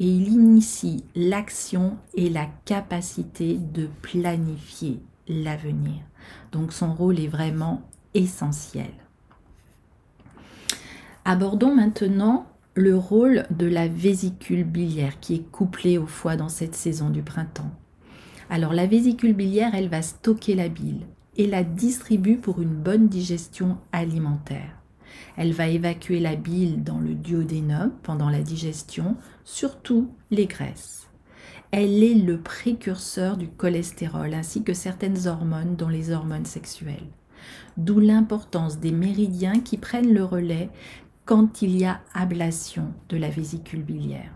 et 0.00 0.08
il 0.08 0.28
initie 0.28 1.04
l'action 1.14 1.96
et 2.14 2.28
la 2.28 2.46
capacité 2.64 3.58
de 3.58 3.88
planifier 4.02 5.00
l'avenir. 5.28 6.00
Donc 6.50 6.72
son 6.72 6.92
rôle 6.94 7.20
est 7.20 7.28
vraiment 7.28 7.82
essentiel. 8.14 9.03
Abordons 11.26 11.74
maintenant 11.74 12.44
le 12.74 12.98
rôle 12.98 13.46
de 13.48 13.64
la 13.66 13.88
vésicule 13.88 14.62
biliaire 14.64 15.20
qui 15.20 15.36
est 15.36 15.50
couplée 15.50 15.96
au 15.96 16.06
foie 16.06 16.36
dans 16.36 16.50
cette 16.50 16.74
saison 16.74 17.08
du 17.08 17.22
printemps. 17.22 17.70
Alors 18.50 18.74
la 18.74 18.84
vésicule 18.84 19.32
biliaire, 19.32 19.74
elle 19.74 19.88
va 19.88 20.02
stocker 20.02 20.54
la 20.54 20.68
bile 20.68 21.00
et 21.38 21.46
la 21.46 21.64
distribue 21.64 22.36
pour 22.36 22.60
une 22.60 22.74
bonne 22.74 23.08
digestion 23.08 23.78
alimentaire. 23.90 24.82
Elle 25.38 25.54
va 25.54 25.68
évacuer 25.68 26.20
la 26.20 26.36
bile 26.36 26.84
dans 26.84 26.98
le 26.98 27.14
duodénum 27.14 27.92
pendant 28.02 28.28
la 28.28 28.42
digestion, 28.42 29.16
surtout 29.44 30.10
les 30.30 30.46
graisses. 30.46 31.08
Elle 31.70 32.04
est 32.04 32.14
le 32.14 32.38
précurseur 32.38 33.38
du 33.38 33.48
cholestérol 33.48 34.34
ainsi 34.34 34.62
que 34.62 34.74
certaines 34.74 35.26
hormones, 35.26 35.74
dont 35.76 35.88
les 35.88 36.10
hormones 36.10 36.44
sexuelles. 36.44 37.08
D'où 37.76 37.98
l'importance 37.98 38.78
des 38.78 38.92
méridiens 38.92 39.60
qui 39.60 39.76
prennent 39.76 40.14
le 40.14 40.24
relais 40.24 40.70
quand 41.24 41.62
il 41.62 41.76
y 41.76 41.84
a 41.84 42.00
ablation 42.12 42.92
de 43.08 43.16
la 43.16 43.30
vésicule 43.30 43.82
biliaire. 43.82 44.32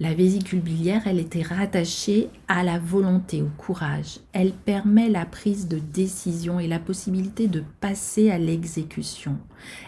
La 0.00 0.14
vésicule 0.14 0.60
biliaire, 0.60 1.06
elle 1.06 1.20
était 1.20 1.42
rattachée 1.42 2.28
à 2.48 2.64
la 2.64 2.80
volonté, 2.80 3.40
au 3.40 3.50
courage. 3.56 4.18
Elle 4.32 4.52
permet 4.52 5.08
la 5.08 5.24
prise 5.24 5.68
de 5.68 5.78
décision 5.78 6.58
et 6.58 6.66
la 6.66 6.80
possibilité 6.80 7.46
de 7.46 7.62
passer 7.80 8.28
à 8.28 8.38
l'exécution. 8.38 9.38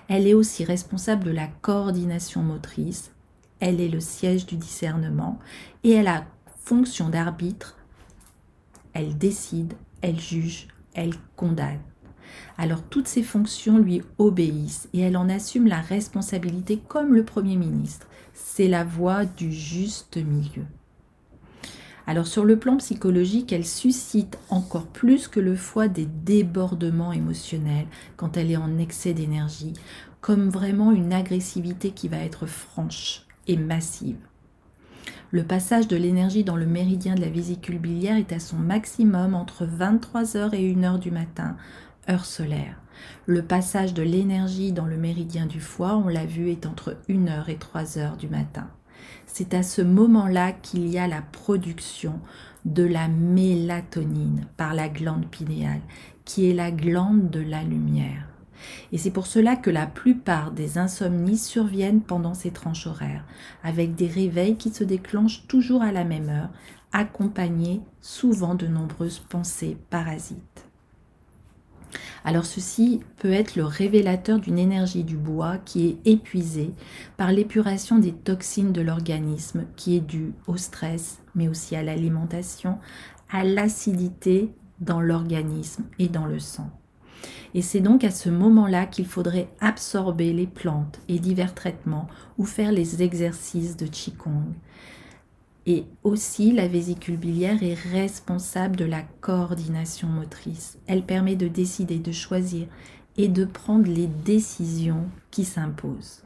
Elle 0.07 0.29
est 0.29 0.35
aussi 0.35 0.65
responsable 0.65 1.25
de 1.25 1.33
la 1.33 1.49
coordination 1.49 2.43
motrice. 2.43 3.11
Elle 3.59 3.81
est 3.81 3.89
le 3.89 3.99
siège 3.99 4.47
du 4.47 4.57
discernement 4.57 5.41
et 5.83 5.91
elle 5.91 6.07
a 6.07 6.27
fonction 6.59 7.09
d'arbitre. 7.09 7.77
Elle 8.93 9.19
décide, 9.19 9.75
elle 10.01 10.21
juge, 10.21 10.69
elle 10.95 11.15
condamne. 11.35 11.81
Alors 12.59 12.83
toutes 12.83 13.09
ces 13.09 13.23
fonctions 13.23 13.79
lui 13.79 14.03
obéissent 14.19 14.89
et 14.93 15.01
elle 15.01 15.17
en 15.17 15.29
assume 15.29 15.67
la 15.67 15.81
responsabilité 15.81 16.81
comme 16.89 17.15
le 17.15 17.25
Premier 17.25 17.57
ministre 17.57 18.07
c'est 18.35 18.69
la 18.69 18.85
voie 18.85 19.25
du 19.25 19.53
juste 19.53 20.17
milieu. 20.17 20.65
Alors 22.07 22.27
sur 22.27 22.45
le 22.45 22.59
plan 22.59 22.77
psychologique, 22.77 23.53
elle 23.53 23.65
suscite 23.65 24.39
encore 24.51 24.87
plus 24.87 25.27
que 25.29 25.41
le 25.41 25.57
foie 25.57 25.89
des 25.89 26.05
débordements 26.05 27.13
émotionnels 27.13 27.87
quand 28.17 28.37
elle 28.37 28.51
est 28.51 28.59
en 28.59 28.77
excès 28.77 29.15
d'énergie, 29.15 29.73
comme 30.21 30.51
vraiment 30.51 30.93
une 30.93 31.15
agressivité 31.15 31.93
qui 31.93 32.09
va 32.09 32.19
être 32.19 32.47
franche 32.47 33.23
et 33.47 33.57
massive. 33.57 34.19
Le 35.31 35.45
passage 35.45 35.89
de 35.89 35.97
l'énergie 35.97 36.45
dans 36.45 36.57
le 36.57 36.67
méridien 36.67 37.15
de 37.15 37.21
la 37.21 37.29
vésicule 37.29 37.79
biliaire 37.79 38.17
est 38.17 38.33
à 38.33 38.39
son 38.39 38.57
maximum 38.57 39.35
entre 39.35 39.65
23h 39.67 40.55
et 40.55 40.75
1h 40.75 40.99
du 40.99 41.11
matin, 41.11 41.57
heure 42.09 42.25
solaire. 42.25 42.81
Le 43.27 43.43
passage 43.43 43.95
de 43.95 44.03
l'énergie 44.03 44.73
dans 44.73 44.87
le 44.87 44.97
méridien 44.97 45.47
du 45.47 45.61
foie, 45.61 45.97
on 45.97 46.09
l'a 46.09 46.27
vu, 46.27 46.51
est 46.51 46.67
entre 46.67 46.97
1h 47.09 47.49
et 47.49 47.57
3h 47.57 48.17
du 48.17 48.29
matin. 48.29 48.69
C'est 49.27 49.55
à 49.55 49.63
ce 49.63 49.83
moment-là 49.83 50.53
qu'il 50.53 50.89
y 50.89 50.99
a 50.99 51.09
la 51.09 51.23
production 51.23 52.21
de 52.65 52.85
la 52.85 53.09
mélatonine 53.09 54.47
par 54.57 54.75
la 54.75 54.89
glande 54.89 55.27
pinéale, 55.27 55.81
qui 56.25 56.49
est 56.49 56.55
la 56.55 56.71
glande 56.71 57.31
de 57.31 57.41
la 57.41 57.63
lumière. 57.63 58.29
Et 58.93 58.99
c'est 58.99 59.11
pour 59.11 59.27
cela 59.27 59.57
que 59.57 59.71
la 59.71 59.87
plupart 59.87 60.53
des 60.53 60.79
insomnies 60.79 61.37
surviennent 61.37 62.01
pendant 62.01 62.35
ces 62.35 62.51
tranches 62.51 62.87
horaires, 62.87 63.25
avec 63.63 63.95
des 63.95 64.07
réveils 64.07 64.57
qui 64.57 64.71
se 64.71 64.85
déclenchent 64.85 65.47
toujours 65.49 65.83
à 65.83 65.93
la 65.93 66.05
même 66.05 66.29
heure, 66.29 66.51
accompagnés 66.93 67.83
souvent 68.01 68.55
de 68.55 68.67
nombreuses 68.67 69.19
pensées 69.19 69.77
parasites. 69.91 70.54
Alors 72.27 72.47
ceci 72.47 73.01
peut 73.19 73.33
être 73.33 73.55
le 73.55 73.65
révélateur 73.65 74.41
d'une 74.41 74.59
énergie 74.59 75.05
du 75.05 75.17
bois 75.17 75.59
qui 75.59 75.87
est 75.87 76.11
épuisée 76.11 76.73
par 77.19 77.31
l'épuration 77.33 77.99
des 77.99 78.13
toxines 78.13 78.73
de 78.73 78.81
l'organisme 78.81 79.67
qui 79.77 79.97
est 79.97 80.01
due 80.01 80.33
au 80.47 80.57
stress, 80.57 81.19
mais 81.35 81.49
aussi 81.49 81.77
à 81.77 81.83
l'alimentation, 81.83 82.79
à 83.31 83.45
l'acidité 83.45 84.51
dans 84.81 85.03
l'organisme 85.03 85.85
et 85.99 86.09
dans 86.09 86.25
le 86.25 86.39
sang. 86.39 86.71
Et 87.53 87.61
c'est 87.61 87.81
donc 87.81 88.05
à 88.05 88.11
ce 88.11 88.31
moment-là 88.31 88.87
qu'il 88.87 89.07
faudrait 89.07 89.49
absorber 89.61 90.33
les 90.33 90.47
plantes 90.47 91.01
et 91.09 91.19
divers 91.19 91.55
traitements 91.55 92.09
ou 92.39 92.47
faire 92.47 92.73
les 92.73 93.03
exercices 93.03 93.77
de 93.77 93.87
Qigong. 93.87 94.55
Et 95.67 95.87
aussi, 96.03 96.53
la 96.53 96.69
vésicule 96.69 97.17
biliaire 97.17 97.63
est 97.63 97.75
responsable 97.75 98.77
de 98.77 98.85
la 98.85 99.03
coordination 99.21 100.09
motrice. 100.09 100.79
Elle 100.87 101.05
permet 101.05 101.37
de 101.37 101.49
décider, 101.49 101.99
de 101.99 102.13
choisir 102.13 102.67
et 103.17 103.29
de 103.29 103.45
prendre 103.45 103.91
les 103.91 104.07
décisions 104.07 105.07
qui 105.31 105.45
s'imposent. 105.45 106.23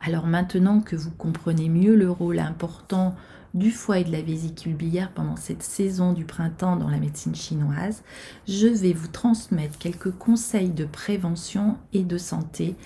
Alors 0.00 0.26
maintenant 0.26 0.80
que 0.80 0.96
vous 0.96 1.10
comprenez 1.10 1.68
mieux 1.68 1.94
le 1.94 2.10
rôle 2.10 2.38
important 2.38 3.14
du 3.54 3.70
foie 3.70 3.98
et 3.98 4.04
de 4.04 4.12
la 4.12 4.22
vésicule 4.22 4.74
biliaire 4.74 5.10
pendant 5.12 5.36
cette 5.36 5.62
saison 5.62 6.12
du 6.12 6.24
printemps 6.24 6.76
dans 6.76 6.88
la 6.88 6.98
médecine 6.98 7.34
chinoise, 7.34 8.02
je 8.46 8.66
vais 8.66 8.92
vous 8.92 9.08
transmettre 9.08 9.78
quelques 9.78 10.12
conseils 10.12 10.70
de 10.70 10.84
prévention 10.84 11.76
et 11.92 12.04
de 12.04 12.18
santé 12.18 12.76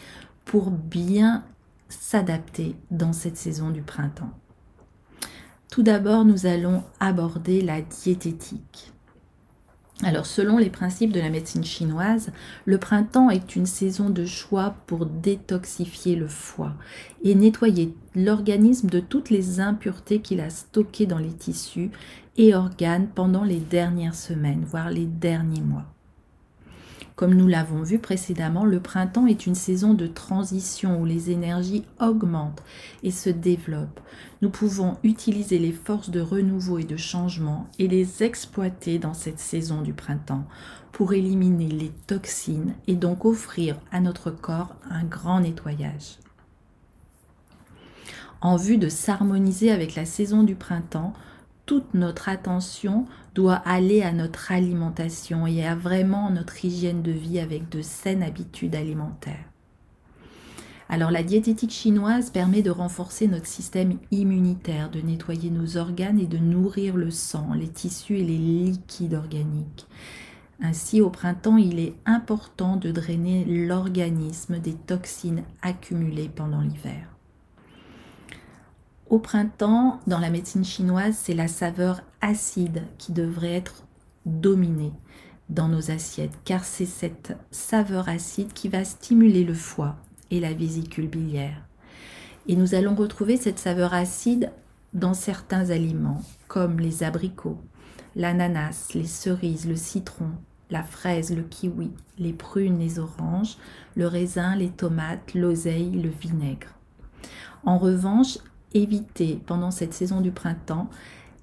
pour 0.45 0.71
bien 0.71 1.45
s'adapter 2.01 2.77
dans 2.91 3.13
cette 3.13 3.37
saison 3.37 3.71
du 3.71 3.83
printemps. 3.83 4.33
Tout 5.71 5.83
d'abord, 5.83 6.25
nous 6.25 6.47
allons 6.47 6.83
aborder 7.01 7.61
la 7.61 7.81
diététique. 7.81 8.93
Alors, 10.03 10.27
selon 10.27 10.59
les 10.59 10.69
principes 10.69 11.13
de 11.13 11.21
la 11.21 11.31
médecine 11.31 11.65
chinoise, 11.65 12.33
le 12.65 12.79
printemps 12.79 13.31
est 13.31 13.55
une 13.55 13.67
saison 13.67 14.11
de 14.11 14.27
choix 14.27 14.75
pour 14.87 15.07
détoxifier 15.07 16.17
le 16.17 16.27
foie 16.27 16.75
et 17.23 17.37
nettoyer 17.37 17.95
l'organisme 18.17 18.89
de 18.89 18.99
toutes 18.99 19.31
les 19.31 19.61
impuretés 19.61 20.21
qu'il 20.21 20.41
a 20.41 20.51
stockées 20.51 21.07
dans 21.07 21.19
les 21.19 21.33
tissus 21.33 21.91
et 22.37 22.55
organes 22.55 23.07
pendant 23.15 23.45
les 23.45 23.61
dernières 23.61 24.17
semaines, 24.17 24.65
voire 24.65 24.91
les 24.91 25.07
derniers 25.07 25.63
mois. 25.63 25.87
Comme 27.14 27.35
nous 27.35 27.46
l'avons 27.46 27.83
vu 27.83 27.98
précédemment, 27.98 28.64
le 28.64 28.81
printemps 28.81 29.27
est 29.27 29.46
une 29.46 29.55
saison 29.55 29.92
de 29.92 30.07
transition 30.07 31.01
où 31.01 31.05
les 31.05 31.31
énergies 31.31 31.85
augmentent 32.01 32.62
et 33.03 33.11
se 33.11 33.29
développent. 33.29 34.01
Nous 34.40 34.51
pouvons 34.51 34.96
utiliser 35.03 35.59
les 35.59 35.72
forces 35.72 36.11
de 36.11 36.20
renouveau 36.20 36.79
et 36.79 36.85
de 36.85 36.96
changement 36.96 37.68
et 37.79 37.87
les 37.87 38.22
exploiter 38.22 38.98
dans 38.98 39.14
cette 39.14 39.38
saison 39.38 39.83
du 39.83 39.92
printemps 39.92 40.46
pour 40.90 41.12
éliminer 41.12 41.68
les 41.68 41.90
toxines 42.07 42.75
et 42.87 42.94
donc 42.94 43.25
offrir 43.25 43.77
à 43.90 44.01
notre 44.01 44.31
corps 44.31 44.75
un 44.90 45.05
grand 45.05 45.40
nettoyage. 45.40 46.18
En 48.40 48.57
vue 48.57 48.79
de 48.79 48.88
s'harmoniser 48.88 49.70
avec 49.70 49.94
la 49.94 50.05
saison 50.05 50.42
du 50.42 50.55
printemps, 50.55 51.12
toute 51.66 51.94
notre 51.94 52.29
attention 52.29 53.07
doit 53.35 53.62
aller 53.64 54.03
à 54.03 54.12
notre 54.12 54.53
alimentation 54.53 55.46
et 55.46 55.64
à 55.64 55.75
vraiment 55.75 56.31
notre 56.31 56.64
hygiène 56.64 57.03
de 57.03 57.12
vie 57.12 57.38
avec 57.38 57.68
de 57.68 57.83
saines 57.83 58.22
habitudes 58.22 58.75
alimentaires. 58.75 59.44
Alors 60.88 61.11
la 61.11 61.22
diététique 61.22 61.70
chinoise 61.70 62.31
permet 62.31 62.61
de 62.61 62.70
renforcer 62.70 63.27
notre 63.27 63.46
système 63.46 63.96
immunitaire, 64.11 64.90
de 64.90 65.01
nettoyer 65.01 65.48
nos 65.48 65.79
organes 65.79 66.20
et 66.20 66.27
de 66.27 66.37
nourrir 66.37 66.96
le 66.96 67.11
sang, 67.11 67.55
les 67.55 67.68
tissus 67.68 68.18
et 68.18 68.25
les 68.25 68.37
liquides 68.37 69.14
organiques. 69.14 69.87
Ainsi, 70.61 71.01
au 71.01 71.11
printemps, 71.11 71.57
il 71.57 71.81
est 71.81 71.94
important 72.05 72.77
de 72.77 72.92
drainer 72.92 73.44
l'organisme 73.46 74.59
des 74.59 74.75
toxines 74.75 75.44
accumulées 75.62 76.29
pendant 76.29 76.61
l'hiver. 76.61 77.12
Au 79.12 79.18
printemps, 79.18 80.01
dans 80.07 80.20
la 80.20 80.31
médecine 80.31 80.64
chinoise, 80.64 81.14
c'est 81.18 81.35
la 81.35 81.46
saveur 81.46 82.01
acide 82.22 82.85
qui 82.96 83.12
devrait 83.12 83.53
être 83.53 83.85
dominée 84.25 84.94
dans 85.51 85.68
nos 85.68 85.90
assiettes, 85.90 86.38
car 86.46 86.64
c'est 86.64 86.87
cette 86.87 87.37
saveur 87.51 88.09
acide 88.09 88.55
qui 88.55 88.70
va 88.70 88.85
stimuler 88.85 89.44
le 89.44 89.53
foie 89.53 89.96
et 90.31 90.40
la 90.40 90.55
vésicule 90.55 91.09
biliaire. 91.09 91.62
Et 92.48 92.57
nous 92.57 92.75
allons 92.75 92.94
retrouver 92.94 93.37
cette 93.37 93.59
saveur 93.59 93.92
acide 93.92 94.51
dans 94.94 95.12
certains 95.12 95.68
aliments, 95.68 96.22
comme 96.48 96.81
les 96.81 97.03
abricots, 97.03 97.61
l'ananas, 98.16 98.92
les 98.94 99.05
cerises, 99.05 99.68
le 99.68 99.77
citron, 99.77 100.31
la 100.70 100.83
fraise, 100.83 101.37
le 101.37 101.42
kiwi, 101.42 101.90
les 102.18 102.33
prunes, 102.33 102.79
les 102.79 102.98
oranges, 102.98 103.59
le 103.94 104.07
raisin, 104.07 104.57
les 104.57 104.70
tomates, 104.70 105.35
l'oseille, 105.35 105.90
le 105.90 106.09
vinaigre. 106.09 106.68
En 107.64 107.77
revanche, 107.77 108.38
évitez 108.75 109.41
pendant 109.47 109.71
cette 109.71 109.95
saison 109.95 110.21
du 110.21 110.31
printemps 110.31 110.89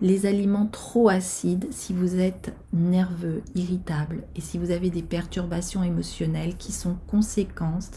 les 0.01 0.25
aliments 0.25 0.67
trop 0.67 1.09
acides 1.09 1.67
si 1.71 1.93
vous 1.93 2.19
êtes 2.19 2.55
nerveux, 2.71 3.41
irritable 3.55 4.23
et 4.35 4.41
si 4.41 4.57
vous 4.57 4.71
avez 4.71 4.89
des 4.89 5.01
perturbations 5.01 5.83
émotionnelles 5.83 6.55
qui 6.55 6.71
sont 6.71 6.95
conséquences 7.07 7.91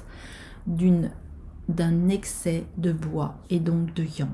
d'un 0.66 2.09
excès 2.09 2.64
de 2.77 2.92
bois 2.92 3.37
et 3.51 3.61
donc 3.61 3.95
de 3.95 4.03
yang. 4.03 4.29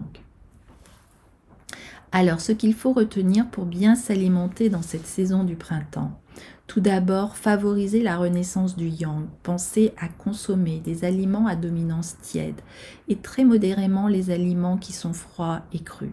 Alors, 2.11 2.41
ce 2.41 2.53
qu'il 2.53 2.73
faut 2.73 2.95
retenir 2.95 3.47
pour 3.51 3.67
bien 3.67 3.95
s'alimenter 3.95 4.71
dans 4.71 4.83
cette 4.83 5.07
saison 5.07 5.45
du 5.45 5.57
printemps, 5.57 6.19
tout 6.69 6.81
d'abord, 6.81 7.37
favoriser 7.37 8.03
la 8.03 8.19
renaissance 8.19 8.77
du 8.77 8.89
yang. 8.89 9.27
Pensez 9.43 9.95
à 9.97 10.07
consommer 10.07 10.81
des 10.81 11.05
aliments 11.05 11.47
à 11.47 11.57
dominance 11.57 12.17
tiède 12.21 12.61
et 13.09 13.17
très 13.17 13.45
modérément 13.45 14.07
les 14.07 14.31
aliments 14.31 14.77
qui 14.77 14.93
sont 14.93 15.15
froids 15.15 15.63
et 15.73 15.81
crus. 15.81 16.13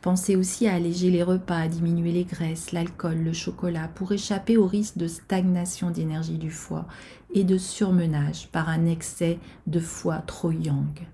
Pensez 0.00 0.36
aussi 0.36 0.68
à 0.68 0.74
alléger 0.74 1.10
les 1.10 1.24
repas, 1.24 1.58
à 1.58 1.68
diminuer 1.68 2.12
les 2.12 2.24
graisses, 2.24 2.70
l'alcool, 2.70 3.18
le 3.18 3.32
chocolat 3.32 3.88
pour 3.88 4.12
échapper 4.12 4.56
au 4.56 4.66
risque 4.66 4.96
de 4.96 5.08
stagnation 5.08 5.90
d'énergie 5.90 6.38
du 6.38 6.52
foie 6.52 6.86
et 7.34 7.42
de 7.42 7.58
surmenage 7.58 8.48
par 8.52 8.68
un 8.68 8.86
excès 8.86 9.40
de 9.66 9.80
foie 9.80 10.18
trop 10.18 10.52
yang. 10.52 11.08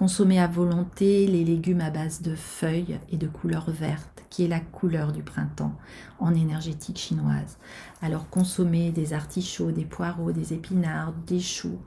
Consommez 0.00 0.40
à 0.40 0.46
volonté 0.46 1.26
les 1.26 1.44
légumes 1.44 1.82
à 1.82 1.90
base 1.90 2.22
de 2.22 2.34
feuilles 2.34 2.98
et 3.10 3.18
de 3.18 3.28
couleur 3.28 3.70
verte, 3.70 4.24
qui 4.30 4.42
est 4.42 4.48
la 4.48 4.58
couleur 4.58 5.12
du 5.12 5.22
printemps 5.22 5.76
en 6.18 6.34
énergétique 6.34 6.96
chinoise. 6.96 7.58
Alors 8.00 8.30
consommez 8.30 8.92
des 8.92 9.12
artichauts, 9.12 9.72
des 9.72 9.84
poireaux, 9.84 10.32
des 10.32 10.54
épinards, 10.54 11.12
des 11.26 11.38
choux, 11.40 11.78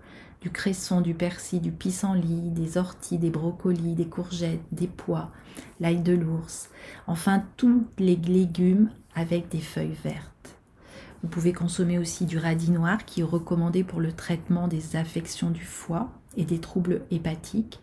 du 0.42 0.52
cresson, 0.52 1.02
du 1.02 1.16
persil, 1.16 1.60
du 1.60 1.72
pissenlit, 1.72 2.52
des 2.52 2.78
orties, 2.78 3.18
des 3.18 3.32
brocolis, 3.32 3.96
des 3.96 4.06
courgettes, 4.06 4.62
des 4.72 4.86
pois, 4.86 5.32
l'ail 5.80 6.04
de 6.04 6.14
l'ours, 6.14 6.70
enfin 7.08 7.44
tous 7.58 7.88
les 7.98 8.16
légumes 8.16 8.92
avec 9.16 9.50
des 9.50 9.60
feuilles 9.60 9.98
vertes. 10.04 10.60
Vous 11.24 11.30
pouvez 11.30 11.52
consommer 11.52 11.98
aussi 11.98 12.26
du 12.26 12.38
radis 12.38 12.70
noir 12.70 13.06
qui 13.06 13.22
est 13.22 13.24
recommandé 13.24 13.84
pour 13.84 14.02
le 14.02 14.12
traitement 14.12 14.68
des 14.68 14.98
affections 14.98 15.50
du 15.50 15.64
foie 15.64 16.12
et 16.38 16.46
des 16.46 16.60
troubles 16.60 17.02
hépatiques. 17.12 17.80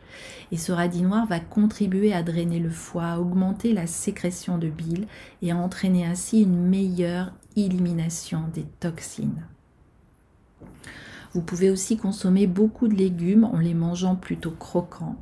Et 0.52 0.56
ce 0.56 0.72
radis 0.72 1.02
noir 1.02 1.26
va 1.26 1.40
contribuer 1.40 2.12
à 2.12 2.22
drainer 2.22 2.58
le 2.58 2.70
foie, 2.70 3.06
à 3.06 3.18
augmenter 3.18 3.72
la 3.72 3.86
sécrétion 3.86 4.58
de 4.58 4.68
bile 4.68 5.06
et 5.42 5.52
à 5.52 5.56
entraîner 5.56 6.04
ainsi 6.04 6.42
une 6.42 6.68
meilleure 6.68 7.32
élimination 7.56 8.44
des 8.54 8.66
toxines. 8.80 9.44
Vous 11.32 11.42
pouvez 11.42 11.70
aussi 11.70 11.96
consommer 11.96 12.46
beaucoup 12.46 12.88
de 12.88 12.94
légumes 12.94 13.44
en 13.44 13.58
les 13.58 13.74
mangeant 13.74 14.16
plutôt 14.16 14.50
croquants, 14.50 15.16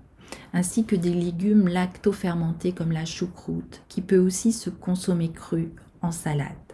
ainsi 0.55 0.85
que 0.85 0.97
des 0.97 1.13
légumes 1.13 1.69
lacto-fermentés 1.69 2.73
comme 2.73 2.93
la 2.93 3.05
choucroute, 3.05 3.83
qui 3.89 4.01
peut 4.01 4.19
aussi 4.19 4.53
se 4.53 4.71
consommer 4.71 5.31
cru 5.31 5.71
en 6.01 6.13
salade. 6.13 6.68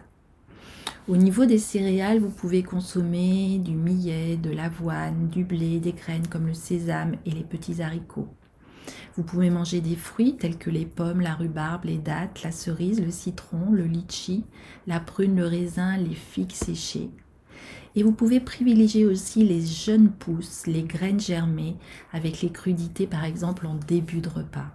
Au 1.07 1.17
niveau 1.17 1.45
des 1.45 1.59
céréales, 1.59 2.19
vous 2.19 2.31
pouvez 2.31 2.63
consommer 2.63 3.59
du 3.59 3.75
millet, 3.75 4.37
de 4.37 4.49
l'avoine, 4.49 5.27
du 5.27 5.43
blé, 5.43 5.79
des 5.79 5.93
graines 5.93 6.27
comme 6.27 6.47
le 6.47 6.55
sésame 6.55 7.15
et 7.27 7.31
les 7.31 7.43
petits 7.43 7.83
haricots. 7.83 8.27
Vous 9.15 9.21
pouvez 9.21 9.51
manger 9.51 9.81
des 9.81 9.95
fruits 9.95 10.35
tels 10.35 10.57
que 10.57 10.71
les 10.71 10.87
pommes, 10.87 11.21
la 11.21 11.35
rhubarbe, 11.35 11.85
les 11.85 11.99
dattes, 11.99 12.41
la 12.41 12.51
cerise, 12.51 12.99
le 13.01 13.11
citron, 13.11 13.71
le 13.71 13.83
litchi, 13.83 14.45
la 14.87 14.99
prune, 14.99 15.35
le 15.35 15.45
raisin, 15.45 15.95
les 15.95 16.15
figues 16.15 16.51
séchées, 16.51 17.11
et 17.95 18.01
vous 18.01 18.11
pouvez 18.11 18.39
privilégier 18.39 19.05
aussi 19.05 19.43
les 19.43 19.65
jeunes 19.65 20.09
pousses, 20.09 20.65
les 20.65 20.83
graines 20.83 21.19
germées, 21.19 21.77
avec 22.13 22.41
les 22.41 22.51
crudités 22.51 23.07
par 23.07 23.25
exemple 23.25 23.67
en 23.67 23.75
début 23.75 24.21
de 24.21 24.29
repas. 24.29 24.71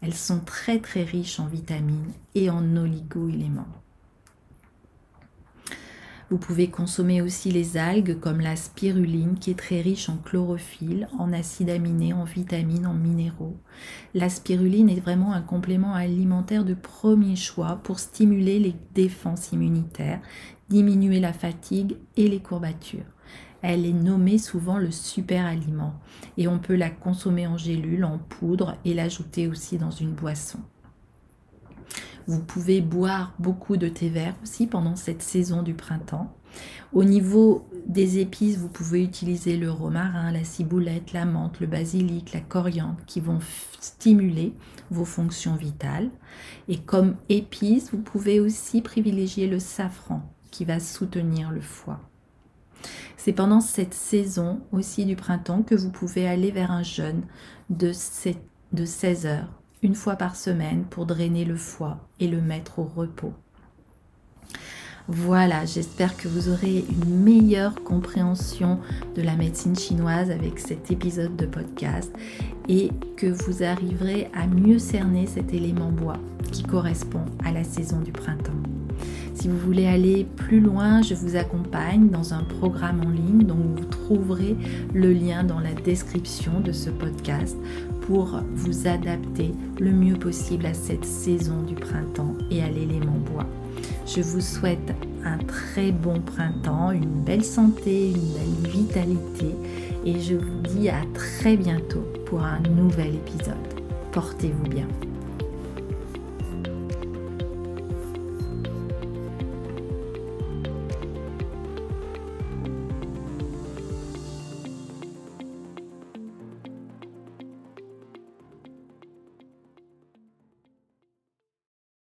Elles 0.00 0.14
sont 0.14 0.40
très 0.40 0.78
très 0.78 1.02
riches 1.02 1.40
en 1.40 1.46
vitamines 1.46 2.12
et 2.34 2.50
en 2.50 2.76
oligo-éléments. 2.76 3.66
Vous 6.32 6.38
pouvez 6.38 6.70
consommer 6.70 7.20
aussi 7.20 7.50
les 7.50 7.76
algues 7.76 8.18
comme 8.18 8.40
la 8.40 8.56
spiruline 8.56 9.38
qui 9.38 9.50
est 9.50 9.58
très 9.58 9.82
riche 9.82 10.08
en 10.08 10.16
chlorophylle, 10.16 11.06
en 11.18 11.30
acides 11.30 11.68
aminés, 11.68 12.14
en 12.14 12.24
vitamines, 12.24 12.86
en 12.86 12.94
minéraux. 12.94 13.58
La 14.14 14.30
spiruline 14.30 14.88
est 14.88 14.98
vraiment 14.98 15.34
un 15.34 15.42
complément 15.42 15.92
alimentaire 15.92 16.64
de 16.64 16.72
premier 16.72 17.36
choix 17.36 17.80
pour 17.84 17.98
stimuler 17.98 18.58
les 18.58 18.74
défenses 18.94 19.52
immunitaires, 19.52 20.22
diminuer 20.70 21.20
la 21.20 21.34
fatigue 21.34 21.98
et 22.16 22.28
les 22.28 22.40
courbatures. 22.40 23.04
Elle 23.60 23.84
est 23.84 23.92
nommée 23.92 24.38
souvent 24.38 24.78
le 24.78 24.90
super 24.90 25.44
aliment 25.44 26.00
et 26.38 26.48
on 26.48 26.58
peut 26.58 26.76
la 26.76 26.88
consommer 26.88 27.46
en 27.46 27.58
gélule, 27.58 28.06
en 28.06 28.16
poudre 28.16 28.78
et 28.86 28.94
l'ajouter 28.94 29.48
aussi 29.48 29.76
dans 29.76 29.90
une 29.90 30.12
boisson. 30.12 30.60
Vous 32.26 32.40
pouvez 32.40 32.80
boire 32.80 33.34
beaucoup 33.38 33.76
de 33.76 33.88
thé 33.88 34.08
vert 34.08 34.34
aussi 34.42 34.66
pendant 34.66 34.96
cette 34.96 35.22
saison 35.22 35.62
du 35.62 35.74
printemps. 35.74 36.34
Au 36.92 37.04
niveau 37.04 37.66
des 37.86 38.18
épices, 38.18 38.58
vous 38.58 38.68
pouvez 38.68 39.02
utiliser 39.02 39.56
le 39.56 39.70
romarin, 39.70 40.30
la 40.30 40.44
ciboulette, 40.44 41.12
la 41.12 41.24
menthe, 41.24 41.60
le 41.60 41.66
basilic, 41.66 42.32
la 42.32 42.40
coriandre 42.40 42.98
qui 43.06 43.20
vont 43.20 43.38
stimuler 43.80 44.54
vos 44.90 45.04
fonctions 45.04 45.56
vitales. 45.56 46.10
Et 46.68 46.78
comme 46.78 47.16
épices, 47.28 47.90
vous 47.92 48.02
pouvez 48.02 48.40
aussi 48.40 48.82
privilégier 48.82 49.46
le 49.46 49.58
safran 49.58 50.22
qui 50.50 50.64
va 50.64 50.78
soutenir 50.78 51.50
le 51.50 51.62
foie. 51.62 52.00
C'est 53.16 53.32
pendant 53.32 53.60
cette 53.60 53.94
saison 53.94 54.60
aussi 54.72 55.04
du 55.04 55.16
printemps 55.16 55.62
que 55.62 55.74
vous 55.74 55.90
pouvez 55.90 56.28
aller 56.28 56.50
vers 56.50 56.70
un 56.70 56.82
jeûne 56.82 57.22
de, 57.70 57.92
16 57.92 59.26
heures 59.26 59.61
une 59.82 59.94
fois 59.94 60.16
par 60.16 60.36
semaine 60.36 60.84
pour 60.88 61.06
drainer 61.06 61.44
le 61.44 61.56
foie 61.56 61.98
et 62.20 62.28
le 62.28 62.40
mettre 62.40 62.78
au 62.78 62.84
repos. 62.84 63.34
Voilà, 65.08 65.66
j'espère 65.66 66.16
que 66.16 66.28
vous 66.28 66.48
aurez 66.48 66.84
une 66.88 67.22
meilleure 67.22 67.74
compréhension 67.82 68.78
de 69.16 69.22
la 69.22 69.34
médecine 69.34 69.76
chinoise 69.76 70.30
avec 70.30 70.60
cet 70.60 70.92
épisode 70.92 71.34
de 71.34 71.46
podcast 71.46 72.12
et 72.68 72.90
que 73.16 73.26
vous 73.26 73.64
arriverez 73.64 74.30
à 74.32 74.46
mieux 74.46 74.78
cerner 74.78 75.26
cet 75.26 75.52
élément 75.52 75.90
bois 75.90 76.18
qui 76.52 76.62
correspond 76.62 77.24
à 77.44 77.50
la 77.50 77.64
saison 77.64 78.00
du 78.00 78.12
printemps. 78.12 78.52
Si 79.34 79.48
vous 79.48 79.58
voulez 79.58 79.86
aller 79.86 80.24
plus 80.36 80.60
loin, 80.60 81.02
je 81.02 81.14
vous 81.14 81.34
accompagne 81.34 82.08
dans 82.08 82.32
un 82.32 82.44
programme 82.44 83.00
en 83.04 83.10
ligne 83.10 83.44
dont 83.44 83.56
vous 83.56 83.84
trouverez 83.86 84.56
le 84.94 85.12
lien 85.12 85.42
dans 85.42 85.58
la 85.58 85.72
description 85.72 86.60
de 86.60 86.70
ce 86.70 86.90
podcast 86.90 87.56
pour 88.06 88.40
vous 88.54 88.86
adapter 88.86 89.52
le 89.78 89.90
mieux 89.90 90.16
possible 90.16 90.66
à 90.66 90.74
cette 90.74 91.04
saison 91.04 91.62
du 91.62 91.74
printemps 91.74 92.34
et 92.50 92.62
à 92.62 92.68
l'élément 92.68 93.18
bois. 93.32 93.46
Je 94.06 94.20
vous 94.20 94.40
souhaite 94.40 94.92
un 95.24 95.38
très 95.38 95.92
bon 95.92 96.20
printemps, 96.20 96.90
une 96.90 97.22
belle 97.24 97.44
santé, 97.44 98.10
une 98.10 98.32
belle 98.32 98.70
vitalité 98.70 99.54
et 100.04 100.20
je 100.20 100.34
vous 100.34 100.60
dis 100.68 100.88
à 100.88 101.00
très 101.14 101.56
bientôt 101.56 102.04
pour 102.26 102.42
un 102.42 102.60
nouvel 102.60 103.14
épisode. 103.14 103.56
Portez-vous 104.12 104.68
bien. 104.68 104.86